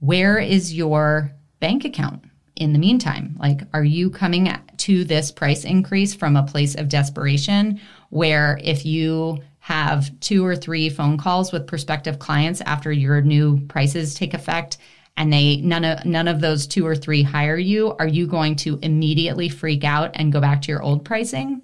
Where 0.00 0.40
is 0.40 0.74
your 0.74 1.30
bank 1.60 1.84
account 1.84 2.24
in 2.56 2.72
the 2.72 2.78
meantime? 2.78 3.36
Like, 3.38 3.60
are 3.72 3.84
you 3.84 4.10
coming 4.10 4.50
to 4.78 5.04
this 5.04 5.30
price 5.30 5.64
increase 5.64 6.14
from 6.14 6.36
a 6.36 6.46
place 6.46 6.74
of 6.74 6.88
desperation 6.88 7.80
where 8.10 8.58
if 8.62 8.84
you 8.84 9.42
have 9.66 10.18
two 10.20 10.44
or 10.44 10.54
three 10.54 10.88
phone 10.88 11.18
calls 11.18 11.50
with 11.50 11.66
prospective 11.66 12.18
clients 12.18 12.60
after 12.60 12.92
your 12.92 13.20
new 13.20 13.58
prices 13.66 14.14
take 14.14 14.32
effect 14.32 14.78
and 15.16 15.32
they 15.32 15.56
none 15.56 15.84
of 15.84 16.04
none 16.04 16.28
of 16.28 16.40
those 16.40 16.68
two 16.68 16.86
or 16.86 16.94
three 16.94 17.22
hire 17.22 17.56
you 17.56 17.92
are 17.98 18.06
you 18.06 18.28
going 18.28 18.54
to 18.54 18.78
immediately 18.82 19.48
freak 19.48 19.82
out 19.82 20.12
and 20.14 20.32
go 20.32 20.40
back 20.40 20.62
to 20.62 20.70
your 20.70 20.82
old 20.82 21.04
pricing 21.04 21.60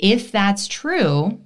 if 0.00 0.32
that's 0.32 0.66
true 0.66 1.40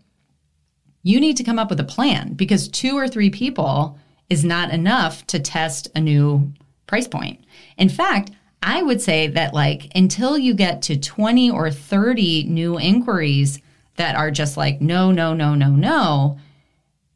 you 1.03 1.21
need 1.21 1.37
to 1.37 1.45
come 1.45 1.59
up 1.59 1.69
with 1.69 1.81
a 1.81 1.85
plan 1.85 2.33
because 2.33 2.69
two 2.69 2.97
or 2.97 3.07
three 3.07 3.29
people 3.29 3.99
is 4.31 4.47
not 4.47 4.71
enough 4.71 5.27
to 5.27 5.39
test 5.39 5.89
a 5.95 6.01
new 6.01 6.51
price 6.87 7.07
point 7.07 7.45
in 7.77 7.91
fact 7.91 8.31
i 8.63 8.83
would 8.83 9.01
say 9.01 9.27
that 9.27 9.53
like 9.55 9.91
until 9.95 10.39
you 10.39 10.55
get 10.55 10.83
to 10.83 10.99
20 10.99 11.51
or 11.51 11.71
30 11.71 12.45
new 12.45 12.79
inquiries 12.79 13.61
that 13.97 14.17
are 14.17 14.31
just 14.31 14.57
like, 14.57 14.81
no, 14.81 15.13
no, 15.13 15.35
no, 15.35 15.55
no, 15.55 15.71
no, 15.71 16.39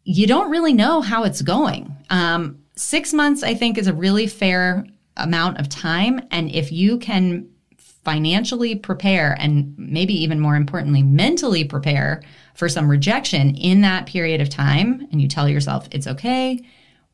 you 0.05 0.27
don't 0.27 0.51
really 0.51 0.73
know 0.73 1.01
how 1.01 1.25
it's 1.25 1.43
going. 1.43 1.95
Um, 2.11 2.59
six 2.77 3.13
months, 3.13 3.43
I 3.43 3.55
think, 3.55 3.79
is 3.79 3.87
a 3.87 3.95
really 3.95 4.27
fair 4.27 4.87
amount 5.17 5.59
of 5.59 5.69
time. 5.69 6.21
And 6.31 6.51
if 6.51 6.71
you 6.71 6.99
can 6.99 7.49
financially 7.77 8.77
prepare 8.77 9.37
and 9.41 9.75
maybe 9.77 10.15
even 10.23 10.39
more 10.39 10.55
importantly, 10.55 11.03
mentally 11.03 11.65
prepare 11.65 12.23
for 12.55 12.69
some 12.69 12.89
rejection 12.89 13.57
in 13.57 13.81
that 13.81 14.07
period 14.07 14.41
of 14.41 14.49
time, 14.49 15.09
and 15.11 15.21
you 15.21 15.27
tell 15.27 15.49
yourself, 15.49 15.89
it's 15.91 16.07
okay, 16.07 16.63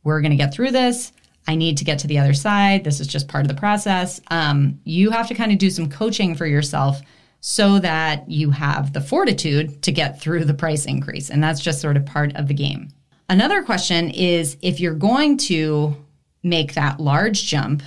we're 0.05 0.21
going 0.21 0.33
to 0.33 0.37
get 0.37 0.53
through 0.53 0.73
this. 0.73 1.13
I 1.47 1.55
need 1.55 1.77
to 1.79 1.85
get 1.85 1.99
to 2.01 2.07
the 2.07 2.19
other 2.19 2.35
side. 2.35 2.85
This 2.85 3.01
is 3.01 3.07
just 3.07 3.29
part 3.29 3.45
of 3.45 3.49
the 3.49 3.59
process. 3.59 4.21
Um, 4.31 4.81
you 4.85 5.11
have 5.11 5.29
to 5.29 5.35
kind 5.35 5.53
of 5.53 5.59
do 5.59 5.71
some 5.71 5.89
coaching 5.89 6.35
for 6.35 6.47
yourself 6.47 7.01
so 7.41 7.81
that 7.81 8.31
you 8.31 8.51
have 8.51 8.93
the 8.93 9.01
fortitude 9.01 9.83
to 9.83 9.91
get 9.91 10.21
through 10.21 10.45
the 10.45 10.55
price 10.55 10.87
increase. 10.87 11.29
And 11.31 11.43
that's 11.43 11.61
just 11.61 11.81
sort 11.81 11.97
of 11.97 12.07
part 12.07 12.35
of 12.37 12.47
the 12.47 12.55
game. 12.55 12.89
Another 13.29 13.63
question 13.63 14.11
is 14.11 14.57
if 14.63 14.79
you're 14.79 14.95
going 14.95 15.37
to 15.39 15.97
make 16.45 16.75
that 16.75 17.01
large 17.01 17.47
jump 17.47 17.83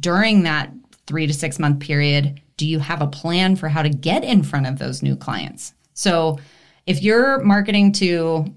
during 0.00 0.42
that 0.42 0.70
three 1.06 1.26
to 1.26 1.32
six 1.32 1.58
month 1.58 1.80
period, 1.80 2.40
do 2.56 2.66
you 2.66 2.78
have 2.78 3.00
a 3.00 3.06
plan 3.06 3.56
for 3.56 3.68
how 3.68 3.82
to 3.82 3.88
get 3.88 4.22
in 4.22 4.42
front 4.42 4.66
of 4.66 4.78
those 4.78 5.02
new 5.02 5.16
clients? 5.16 5.72
So 5.94 6.38
if 6.86 7.02
you're 7.02 7.40
marketing 7.40 7.92
to 7.92 8.52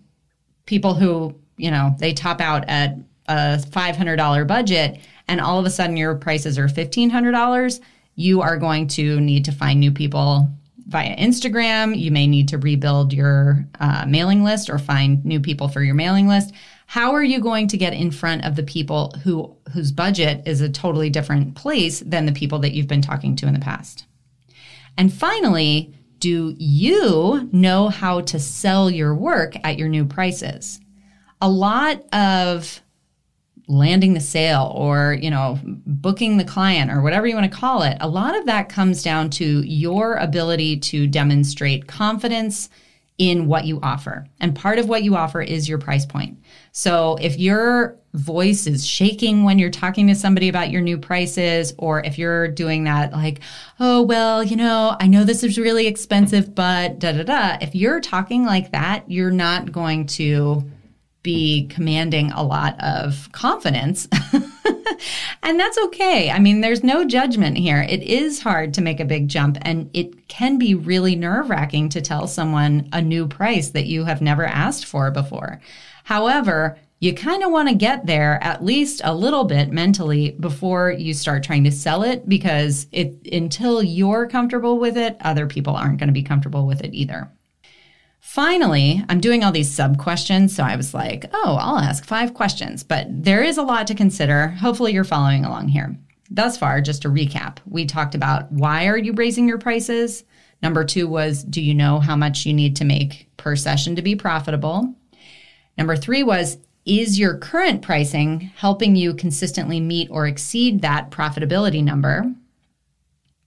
people 0.65 0.93
who, 0.93 1.35
you 1.55 1.71
know, 1.71 1.95
they 1.99 2.13
top 2.13 2.41
out 2.41 2.65
at 2.67 2.97
a 3.27 3.57
$500 3.57 4.47
budget 4.47 4.99
and 5.27 5.41
all 5.41 5.59
of 5.59 5.65
a 5.65 5.69
sudden 5.69 5.97
your 5.97 6.15
prices 6.15 6.57
are 6.57 6.67
$1,500, 6.67 7.79
you 8.15 8.41
are 8.41 8.57
going 8.57 8.87
to 8.87 9.19
need 9.19 9.45
to 9.45 9.51
find 9.51 9.79
new 9.79 9.91
people 9.91 10.49
via 10.87 11.15
Instagram. 11.17 11.97
You 11.97 12.11
may 12.11 12.27
need 12.27 12.47
to 12.49 12.57
rebuild 12.57 13.13
your 13.13 13.67
uh, 13.79 14.05
mailing 14.07 14.43
list 14.43 14.69
or 14.69 14.79
find 14.79 15.23
new 15.25 15.39
people 15.39 15.67
for 15.67 15.81
your 15.81 15.95
mailing 15.95 16.27
list. 16.27 16.53
How 16.87 17.11
are 17.13 17.23
you 17.23 17.41
going 17.41 17.67
to 17.67 17.77
get 17.77 17.93
in 17.93 18.11
front 18.11 18.45
of 18.45 18.55
the 18.55 18.63
people 18.63 19.13
who 19.23 19.55
whose 19.73 19.91
budget 19.91 20.47
is 20.47 20.61
a 20.61 20.69
totally 20.69 21.09
different 21.09 21.55
place 21.55 21.99
than 21.99 22.25
the 22.25 22.31
people 22.31 22.59
that 22.59 22.71
you've 22.71 22.87
been 22.87 23.01
talking 23.01 23.35
to 23.35 23.47
in 23.47 23.53
the 23.53 23.59
past? 23.59 24.05
And 24.97 25.13
finally, 25.13 25.93
do 26.19 26.55
you 26.57 27.49
know 27.51 27.89
how 27.89 28.21
to 28.21 28.39
sell 28.39 28.89
your 28.89 29.13
work 29.13 29.55
at 29.63 29.77
your 29.77 29.89
new 29.89 30.05
prices? 30.05 30.79
A 31.41 31.49
lot 31.49 32.03
of 32.13 32.81
landing 33.67 34.13
the 34.13 34.19
sale 34.19 34.71
or 34.75 35.17
you 35.21 35.29
know 35.29 35.59
booking 35.63 36.37
the 36.37 36.43
client 36.45 36.89
or 36.89 37.01
whatever 37.01 37.27
you 37.27 37.35
want 37.35 37.51
to 37.51 37.57
call 37.57 37.83
it 37.83 37.97
a 37.99 38.07
lot 38.07 38.35
of 38.37 38.45
that 38.45 38.69
comes 38.69 39.03
down 39.03 39.29
to 39.29 39.61
your 39.63 40.15
ability 40.15 40.77
to 40.77 41.05
demonstrate 41.05 41.85
confidence 41.85 42.69
in 43.17 43.47
what 43.47 43.65
you 43.65 43.79
offer. 43.81 44.27
And 44.39 44.55
part 44.55 44.77
of 44.79 44.87
what 44.87 45.03
you 45.03 45.15
offer 45.15 45.41
is 45.41 45.67
your 45.67 45.79
price 45.79 46.05
point. 46.05 46.37
So 46.71 47.17
if 47.19 47.39
your 47.39 47.97
voice 48.13 48.67
is 48.67 48.85
shaking 48.85 49.43
when 49.43 49.59
you're 49.59 49.69
talking 49.69 50.07
to 50.07 50.15
somebody 50.15 50.49
about 50.49 50.69
your 50.69 50.81
new 50.81 50.97
prices 50.97 51.73
or 51.77 52.03
if 52.03 52.17
you're 52.17 52.47
doing 52.47 52.83
that 52.83 53.11
like 53.11 53.41
oh 53.79 54.01
well 54.01 54.43
you 54.43 54.55
know 54.55 54.95
i 54.99 55.05
know 55.05 55.23
this 55.23 55.43
is 55.43 55.59
really 55.59 55.85
expensive 55.85 56.55
but 56.55 56.97
da 56.97 57.11
da 57.11 57.21
da 57.21 57.57
if 57.61 57.75
you're 57.75 57.99
talking 57.99 58.43
like 58.43 58.71
that 58.71 59.03
you're 59.07 59.29
not 59.29 59.71
going 59.71 60.03
to 60.07 60.63
be 61.27 61.67
commanding 61.67 62.31
a 62.31 62.41
lot 62.41 62.81
of 62.81 63.29
confidence. 63.33 64.07
and 65.43 65.59
that's 65.59 65.77
okay. 65.77 66.31
I 66.31 66.39
mean, 66.39 66.61
there's 66.61 66.85
no 66.85 67.03
judgment 67.03 67.57
here. 67.57 67.81
It 67.81 68.01
is 68.01 68.41
hard 68.41 68.73
to 68.75 68.81
make 68.81 69.01
a 69.01 69.05
big 69.05 69.27
jump, 69.27 69.57
and 69.63 69.89
it 69.93 70.29
can 70.29 70.57
be 70.57 70.73
really 70.73 71.17
nerve 71.17 71.49
wracking 71.49 71.89
to 71.89 72.01
tell 72.01 72.27
someone 72.27 72.87
a 72.93 73.01
new 73.01 73.27
price 73.27 73.71
that 73.71 73.87
you 73.87 74.05
have 74.05 74.21
never 74.21 74.45
asked 74.45 74.85
for 74.85 75.11
before. 75.11 75.59
However, 76.05 76.77
you 77.01 77.13
kind 77.13 77.43
of 77.43 77.51
want 77.51 77.67
to 77.67 77.75
get 77.75 78.05
there 78.05 78.41
at 78.41 78.63
least 78.63 79.01
a 79.03 79.13
little 79.13 79.43
bit 79.43 79.69
mentally 79.69 80.31
before 80.39 80.91
you 80.91 81.13
start 81.13 81.43
trying 81.43 81.65
to 81.65 81.71
sell 81.73 82.03
it 82.03 82.29
because 82.29 82.87
it 82.93 83.27
until 83.33 83.83
you're 83.83 84.27
comfortable 84.27 84.79
with 84.79 84.95
it, 84.95 85.17
other 85.19 85.45
people 85.45 85.75
aren't 85.75 85.99
going 85.99 86.07
to 86.07 86.13
be 86.13 86.23
comfortable 86.23 86.65
with 86.65 86.81
it 86.85 86.93
either. 86.93 87.29
Finally, 88.27 89.01
I'm 89.07 89.21
doing 89.21 89.41
all 89.41 89.53
these 89.53 89.73
sub 89.73 89.97
questions. 89.97 90.53
So 90.53 90.61
I 90.61 90.75
was 90.75 90.93
like, 90.93 91.25
oh, 91.31 91.57
I'll 91.61 91.79
ask 91.79 92.05
five 92.05 92.33
questions, 92.33 92.83
but 92.83 93.07
there 93.09 93.41
is 93.41 93.57
a 93.57 93.63
lot 93.63 93.87
to 93.87 93.95
consider. 93.95 94.49
Hopefully, 94.49 94.91
you're 94.91 95.05
following 95.05 95.45
along 95.45 95.69
here. 95.69 95.97
Thus 96.29 96.57
far, 96.57 96.81
just 96.81 97.03
to 97.03 97.09
recap, 97.09 97.59
we 97.65 97.85
talked 97.85 98.15
about 98.15 98.51
why 98.51 98.87
are 98.87 98.97
you 98.97 99.13
raising 99.13 99.47
your 99.47 99.57
prices? 99.57 100.25
Number 100.61 100.83
two 100.83 101.07
was, 101.07 101.41
do 101.41 101.61
you 101.61 101.73
know 101.73 102.01
how 102.01 102.17
much 102.17 102.45
you 102.45 102.53
need 102.53 102.75
to 102.75 102.85
make 102.85 103.29
per 103.37 103.55
session 103.55 103.95
to 103.95 104.01
be 104.01 104.13
profitable? 104.13 104.93
Number 105.77 105.95
three 105.95 106.21
was, 106.21 106.57
is 106.85 107.17
your 107.17 107.37
current 107.37 107.81
pricing 107.81 108.51
helping 108.57 108.97
you 108.97 109.13
consistently 109.13 109.79
meet 109.79 110.09
or 110.11 110.27
exceed 110.27 110.81
that 110.81 111.11
profitability 111.11 111.81
number? 111.81 112.25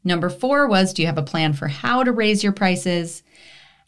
Number 0.04 0.30
four 0.30 0.66
was 0.68 0.94
do 0.94 1.02
you 1.02 1.06
have 1.06 1.18
a 1.18 1.22
plan 1.22 1.52
for 1.52 1.68
how 1.68 2.02
to 2.02 2.12
raise 2.12 2.42
your 2.42 2.54
prices? 2.54 3.22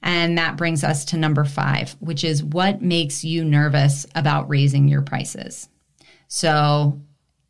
And 0.02 0.36
that 0.36 0.56
brings 0.56 0.82
us 0.82 1.04
to 1.06 1.16
number 1.16 1.44
five, 1.44 1.96
which 2.00 2.24
is 2.24 2.42
what 2.42 2.82
makes 2.82 3.24
you 3.24 3.44
nervous 3.44 4.04
about 4.14 4.48
raising 4.48 4.88
your 4.88 5.02
prices? 5.02 5.68
So, 6.26 7.00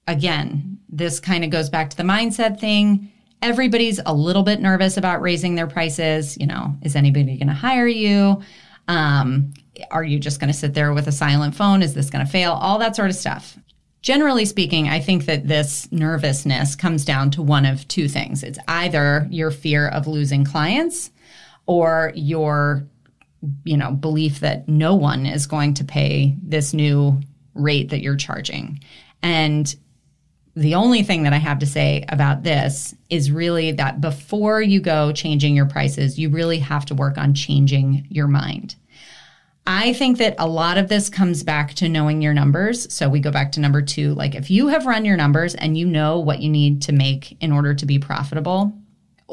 again, 0.06 0.78
this 0.88 1.18
kind 1.18 1.44
of 1.44 1.50
goes 1.50 1.70
back 1.70 1.90
to 1.90 1.96
the 1.96 2.02
mindset 2.02 2.60
thing. 2.60 3.10
Everybody's 3.40 4.00
a 4.04 4.12
little 4.12 4.42
bit 4.42 4.60
nervous 4.60 4.96
about 4.96 5.22
raising 5.22 5.54
their 5.54 5.66
prices. 5.66 6.36
You 6.38 6.46
know, 6.46 6.76
is 6.82 6.94
anybody 6.94 7.38
going 7.38 7.48
to 7.48 7.54
hire 7.54 7.86
you? 7.86 8.42
Um, 8.88 9.54
are 9.90 10.04
you 10.04 10.18
just 10.18 10.38
going 10.38 10.52
to 10.52 10.58
sit 10.58 10.74
there 10.74 10.92
with 10.92 11.06
a 11.06 11.12
silent 11.12 11.54
phone? 11.54 11.82
Is 11.82 11.94
this 11.94 12.10
going 12.10 12.24
to 12.24 12.30
fail? 12.30 12.52
All 12.52 12.78
that 12.78 12.96
sort 12.96 13.08
of 13.08 13.16
stuff. 13.16 13.56
Generally 14.02 14.46
speaking, 14.46 14.88
I 14.88 14.98
think 14.98 15.26
that 15.26 15.46
this 15.46 15.90
nervousness 15.92 16.74
comes 16.74 17.04
down 17.04 17.30
to 17.32 17.42
one 17.42 17.64
of 17.64 17.86
two 17.86 18.08
things. 18.08 18.42
It's 18.42 18.58
either 18.66 19.28
your 19.30 19.52
fear 19.52 19.88
of 19.88 20.08
losing 20.08 20.44
clients 20.44 21.12
or 21.66 22.12
your 22.14 22.86
you 23.64 23.76
know 23.76 23.90
belief 23.90 24.40
that 24.40 24.68
no 24.68 24.94
one 24.94 25.26
is 25.26 25.46
going 25.46 25.74
to 25.74 25.84
pay 25.84 26.36
this 26.42 26.72
new 26.72 27.20
rate 27.54 27.90
that 27.90 28.00
you're 28.00 28.16
charging. 28.16 28.80
And 29.22 29.74
the 30.54 30.74
only 30.74 31.02
thing 31.02 31.22
that 31.22 31.32
I 31.32 31.38
have 31.38 31.60
to 31.60 31.66
say 31.66 32.04
about 32.08 32.42
this 32.42 32.94
is 33.08 33.30
really 33.30 33.72
that 33.72 34.00
before 34.00 34.60
you 34.60 34.80
go 34.80 35.12
changing 35.12 35.56
your 35.56 35.66
prices, 35.66 36.18
you 36.18 36.28
really 36.28 36.58
have 36.58 36.84
to 36.86 36.94
work 36.94 37.16
on 37.16 37.34
changing 37.34 38.06
your 38.10 38.28
mind. 38.28 38.76
I 39.66 39.92
think 39.92 40.18
that 40.18 40.34
a 40.38 40.48
lot 40.48 40.76
of 40.76 40.88
this 40.88 41.08
comes 41.08 41.44
back 41.44 41.74
to 41.74 41.88
knowing 41.88 42.20
your 42.20 42.34
numbers. 42.34 42.92
So 42.92 43.08
we 43.08 43.20
go 43.20 43.30
back 43.30 43.52
to 43.52 43.60
number 43.60 43.80
two. 43.80 44.12
Like 44.14 44.34
if 44.34 44.50
you 44.50 44.68
have 44.68 44.86
run 44.86 45.04
your 45.04 45.16
numbers 45.16 45.54
and 45.54 45.78
you 45.78 45.86
know 45.86 46.18
what 46.18 46.40
you 46.40 46.50
need 46.50 46.82
to 46.82 46.92
make 46.92 47.40
in 47.40 47.52
order 47.52 47.72
to 47.72 47.86
be 47.86 47.98
profitable, 47.98 48.72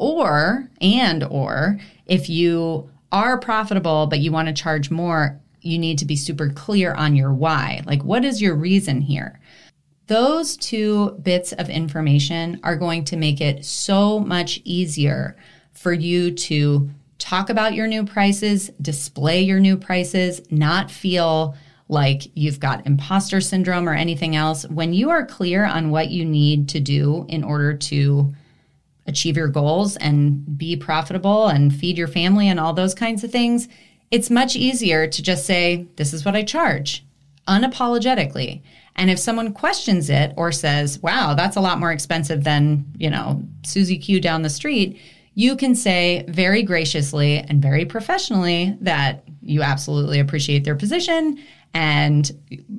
or, 0.00 0.68
and, 0.80 1.22
or 1.24 1.78
if 2.06 2.30
you 2.30 2.90
are 3.12 3.38
profitable 3.38 4.06
but 4.06 4.20
you 4.20 4.32
want 4.32 4.48
to 4.48 4.54
charge 4.54 4.90
more, 4.90 5.38
you 5.60 5.78
need 5.78 5.98
to 5.98 6.06
be 6.06 6.16
super 6.16 6.48
clear 6.48 6.94
on 6.94 7.14
your 7.14 7.34
why. 7.34 7.82
Like, 7.84 8.02
what 8.02 8.24
is 8.24 8.40
your 8.40 8.54
reason 8.54 9.02
here? 9.02 9.38
Those 10.06 10.56
two 10.56 11.10
bits 11.22 11.52
of 11.52 11.68
information 11.68 12.60
are 12.64 12.76
going 12.76 13.04
to 13.04 13.16
make 13.16 13.42
it 13.42 13.64
so 13.64 14.18
much 14.18 14.60
easier 14.64 15.36
for 15.72 15.92
you 15.92 16.30
to 16.32 16.90
talk 17.18 17.50
about 17.50 17.74
your 17.74 17.86
new 17.86 18.04
prices, 18.04 18.70
display 18.80 19.42
your 19.42 19.60
new 19.60 19.76
prices, 19.76 20.40
not 20.50 20.90
feel 20.90 21.54
like 21.88 22.22
you've 22.34 22.58
got 22.58 22.86
imposter 22.86 23.40
syndrome 23.40 23.88
or 23.88 23.92
anything 23.92 24.34
else. 24.34 24.64
When 24.68 24.94
you 24.94 25.10
are 25.10 25.26
clear 25.26 25.64
on 25.64 25.90
what 25.90 26.08
you 26.08 26.24
need 26.24 26.70
to 26.70 26.80
do 26.80 27.26
in 27.28 27.44
order 27.44 27.74
to 27.74 28.34
achieve 29.10 29.36
your 29.36 29.48
goals 29.48 29.96
and 29.96 30.56
be 30.56 30.76
profitable 30.76 31.48
and 31.48 31.74
feed 31.74 31.98
your 31.98 32.08
family 32.08 32.48
and 32.48 32.58
all 32.58 32.72
those 32.72 32.94
kinds 32.94 33.22
of 33.24 33.30
things, 33.30 33.68
it's 34.10 34.30
much 34.30 34.56
easier 34.56 35.06
to 35.06 35.22
just 35.22 35.46
say, 35.46 35.86
This 35.96 36.12
is 36.12 36.24
what 36.24 36.36
I 36.36 36.42
charge 36.42 37.04
unapologetically. 37.46 38.62
And 38.96 39.10
if 39.10 39.18
someone 39.18 39.52
questions 39.52 40.10
it 40.10 40.32
or 40.36 40.52
says, 40.52 40.98
Wow, 41.00 41.34
that's 41.34 41.56
a 41.56 41.60
lot 41.60 41.78
more 41.78 41.92
expensive 41.92 42.44
than, 42.44 42.84
you 42.96 43.10
know, 43.10 43.42
Susie 43.64 43.98
Q 43.98 44.20
down 44.20 44.42
the 44.42 44.50
street, 44.50 44.98
you 45.34 45.56
can 45.56 45.74
say 45.74 46.24
very 46.28 46.62
graciously 46.62 47.38
and 47.38 47.62
very 47.62 47.84
professionally 47.84 48.76
that 48.80 49.24
you 49.42 49.62
absolutely 49.62 50.18
appreciate 50.20 50.64
their 50.64 50.76
position 50.76 51.38
and 51.74 52.30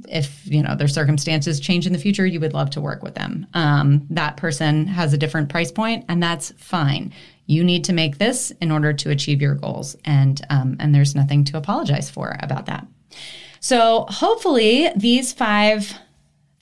if 0.09 0.45
you 0.45 0.61
know 0.61 0.75
their 0.75 0.87
circumstances 0.87 1.59
change 1.59 1.87
in 1.87 1.93
the 1.93 1.99
future 1.99 2.25
you 2.25 2.39
would 2.39 2.53
love 2.53 2.69
to 2.71 2.81
work 2.81 3.03
with 3.03 3.15
them. 3.15 3.47
Um, 3.53 4.05
that 4.09 4.37
person 4.37 4.87
has 4.87 5.13
a 5.13 5.17
different 5.17 5.49
price 5.49 5.71
point 5.71 6.05
and 6.09 6.21
that's 6.21 6.51
fine. 6.57 7.13
You 7.45 7.63
need 7.63 7.83
to 7.85 7.93
make 7.93 8.17
this 8.17 8.51
in 8.61 8.71
order 8.71 8.93
to 8.93 9.09
achieve 9.09 9.41
your 9.41 9.55
goals 9.55 9.95
and 10.05 10.41
um, 10.49 10.77
and 10.79 10.93
there's 10.93 11.15
nothing 11.15 11.43
to 11.45 11.57
apologize 11.57 12.09
for 12.09 12.37
about 12.41 12.65
that. 12.65 12.85
So 13.59 14.05
hopefully 14.09 14.89
these 14.95 15.31
five 15.33 15.93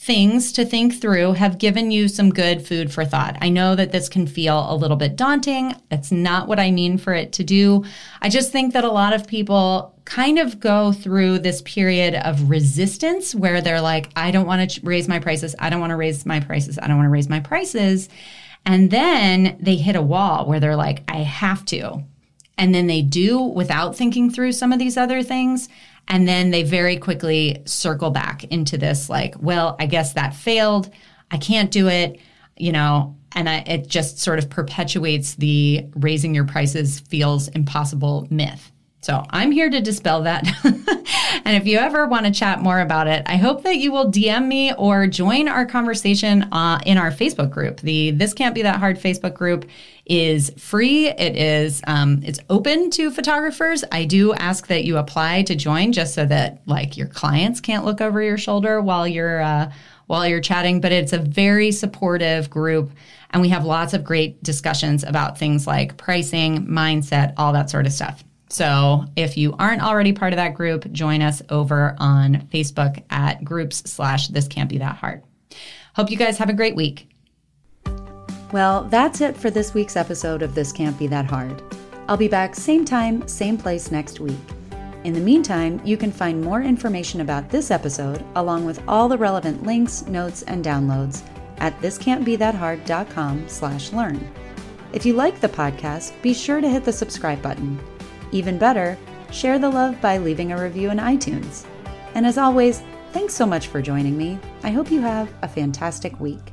things 0.02 0.54
to 0.54 0.64
think 0.64 1.00
through 1.00 1.34
have 1.34 1.58
given 1.58 1.92
you 1.92 2.08
some 2.08 2.30
good 2.30 2.66
food 2.66 2.92
for 2.92 3.04
thought. 3.04 3.38
I 3.42 3.50
know 3.50 3.76
that 3.76 3.92
this 3.92 4.08
can 4.08 4.26
feel 4.26 4.72
a 4.72 4.76
little 4.76 4.96
bit 4.96 5.18
daunting. 5.18 5.76
That's 5.90 6.10
not 6.10 6.48
what 6.48 6.58
I 6.58 6.72
mean 6.72 6.98
for 6.98 7.14
it 7.14 7.34
to 7.34 7.44
do. 7.44 7.84
I 8.22 8.30
just 8.30 8.50
think 8.50 8.72
that 8.74 8.86
a 8.86 8.92
lot 8.92 9.12
of 9.12 9.28
people 9.28 9.94
kind 10.06 10.40
of 10.40 10.62
go 10.62 10.94
through 10.94 11.40
this 11.40 11.62
period 11.64 12.16
of 12.16 12.50
resistance 12.50 13.36
where 13.36 13.60
they're 13.60 13.82
like, 13.82 14.10
I 14.16 14.32
don't 14.32 14.48
want 14.48 14.72
to 14.72 14.82
raise 14.86 15.10
my 15.10 15.20
prices. 15.20 15.54
I 15.60 15.70
don't 15.70 15.82
want 15.82 15.92
to 15.92 15.98
raise 15.98 16.26
my 16.26 16.40
prices. 16.40 16.80
I 16.82 16.88
don't 16.88 16.98
want 16.98 17.08
to 17.08 17.12
raise 17.12 17.30
my 17.30 17.42
prices. 17.42 18.08
And 18.66 18.92
then 18.92 19.58
they 19.60 19.76
hit 19.76 19.98
a 19.98 20.02
wall 20.02 20.46
where 20.46 20.62
they're 20.62 20.78
like, 20.78 21.04
I 21.10 21.18
have 21.18 21.66
to. 21.66 22.04
And 22.58 22.74
then 22.74 22.88
they 22.88 23.02
do 23.02 23.42
without 23.42 23.98
thinking 23.98 24.32
through 24.32 24.54
some 24.54 24.72
of 24.72 24.80
these 24.80 24.96
other 24.98 25.24
things. 25.24 25.68
And 26.10 26.28
then 26.28 26.50
they 26.50 26.64
very 26.64 26.98
quickly 26.98 27.62
circle 27.66 28.10
back 28.10 28.44
into 28.46 28.78
this, 28.78 29.10
like, 29.10 29.36
well, 29.40 29.76
I 29.80 29.86
guess 29.86 30.14
that 30.14 30.34
failed. 30.34 30.92
I 31.32 31.38
can't 31.38 31.70
do 31.70 31.88
it, 31.88 32.20
you 32.58 32.72
know, 32.72 33.16
and 33.34 33.48
I, 33.48 33.58
it 33.60 33.88
just 33.88 34.20
sort 34.20 34.40
of 34.40 34.50
perpetuates 34.50 35.36
the 35.36 35.86
raising 35.96 36.34
your 36.34 36.46
prices 36.46 37.00
feels 37.00 37.48
impossible 37.50 38.28
myth. 38.30 38.72
So 39.02 39.24
I'm 39.30 39.52
here 39.52 39.70
to 39.70 39.80
dispel 39.80 40.24
that. 40.24 40.46
and 41.46 41.56
if 41.56 41.66
you 41.66 41.78
ever 41.78 42.06
want 42.06 42.26
to 42.26 42.32
chat 42.32 42.62
more 42.62 42.82
about 42.82 43.08
it, 43.08 43.24
I 43.28 43.38
hope 43.38 43.64
that 43.64 43.78
you 43.78 43.94
will 43.94 44.12
DM 44.12 44.48
me 44.48 44.74
or 44.74 45.08
join 45.08 45.48
our 45.48 45.66
conversation 45.66 46.44
uh, 46.52 46.80
in 46.86 46.98
our 46.98 47.10
Facebook 47.10 47.50
group. 47.50 47.80
The 47.80 48.12
This 48.12 48.34
Can't 48.34 48.54
Be 48.54 48.64
That 48.64 48.80
Hard 48.80 49.00
Facebook 49.00 49.36
group 49.36 49.66
is 50.10 50.52
free. 50.58 51.08
It 51.08 51.38
is 51.38 51.82
um, 51.88 52.22
it's 52.24 52.40
open 52.50 52.90
to 52.92 53.12
photographers. 53.12 53.84
I 53.92 54.06
do 54.06 54.34
ask 54.34 54.68
that 54.68 54.84
you 54.84 54.98
apply 54.98 55.44
to 55.44 55.56
join 55.56 55.94
just 55.94 56.16
so 56.16 56.26
that 56.26 56.62
like 56.66 56.98
your 56.98 57.08
clients 57.08 57.62
can't 57.62 57.86
look 57.86 58.02
over 58.02 58.22
your 58.22 58.38
shoulder 58.38 58.82
while 58.82 59.08
you're 59.08 59.42
uh, 59.42 59.72
while 60.08 60.28
you're 60.28 60.42
chatting. 60.42 60.82
But 60.82 60.92
it's 60.92 61.14
a 61.14 61.20
very 61.20 61.72
supportive 61.72 62.50
group. 62.50 62.92
And 63.32 63.44
we 63.44 63.50
have 63.50 63.64
lots 63.64 63.94
of 63.94 64.04
great 64.04 64.42
discussions 64.42 65.04
about 65.04 65.38
things 65.38 65.68
like 65.68 65.98
pricing, 65.98 66.66
mindset, 66.66 67.36
all 67.38 67.54
that 67.54 67.70
sort 67.70 67.86
of 67.86 67.94
stuff. 67.94 68.24
So 68.50 69.06
if 69.16 69.38
you 69.38 69.56
aren't 69.60 69.84
already 69.84 70.14
part 70.14 70.34
of 70.34 70.38
that 70.38 70.56
group, 70.56 70.92
join 70.92 71.22
us 71.22 71.44
over 71.50 71.96
on 72.00 72.48
Facebook 72.52 73.04
at 73.12 73.44
groups 73.46 73.84
slash 73.86 74.30
this 74.30 74.48
can't 74.48 74.70
be 74.70 74.80
that 74.80 74.96
hard. 74.96 75.22
Hope 75.96 76.10
you 76.10 76.18
guys 76.18 76.40
have 76.40 76.50
a 76.50 76.54
great 76.54 76.76
week. 76.76 77.08
Well, 78.52 78.86
that's 78.86 79.22
it 79.22 79.38
for 79.38 79.52
this 79.52 79.76
week's 79.76 79.96
episode 79.96 80.42
of 80.42 80.56
This 80.56 80.72
Can't 80.72 80.98
Be 80.98 81.06
That 81.06 81.26
Hard. 81.26 81.62
I'll 82.08 82.18
be 82.18 82.28
back 82.28 82.56
same 82.56 82.84
time, 82.84 83.28
same 83.28 83.60
place 83.60 83.92
next 83.92 84.20
week. 84.20 84.40
In 85.04 85.14
the 85.14 85.20
meantime, 85.20 85.80
you 85.86 85.98
can 85.98 86.12
find 86.12 86.42
more 86.42 86.64
information 86.64 87.22
about 87.22 87.50
this 87.50 87.70
episode, 87.70 88.26
along 88.36 88.66
with 88.66 88.82
all 88.88 89.08
the 89.08 89.20
relevant 89.20 89.64
links, 89.64 90.08
notes, 90.08 90.42
and 90.42 90.66
downloads 90.66 91.22
at 91.60 91.80
thiscan'tbethathard.com 91.80 93.48
slash 93.48 93.94
learn. 93.94 94.28
If 94.94 95.06
you 95.06 95.14
like 95.14 95.40
the 95.40 95.48
podcast, 95.48 96.20
be 96.24 96.34
sure 96.34 96.60
to 96.60 96.68
hit 96.70 96.84
the 96.84 96.92
subscribe 96.92 97.44
button. 97.44 97.80
Even 98.32 98.58
better, 98.58 98.98
share 99.32 99.60
the 99.60 99.70
love 99.70 100.02
by 100.02 100.18
leaving 100.18 100.52
a 100.52 100.62
review 100.62 100.90
in 100.90 100.98
iTunes. 100.98 101.66
And 102.16 102.26
as 102.26 102.40
always, 102.40 102.82
thanks 103.14 103.36
so 103.36 103.46
much 103.46 103.68
for 103.68 103.80
joining 103.80 104.18
me. 104.18 104.40
I 104.64 104.72
hope 104.72 104.90
you 104.90 105.02
have 105.02 105.32
a 105.44 105.48
fantastic 105.48 106.20
week. 106.20 106.52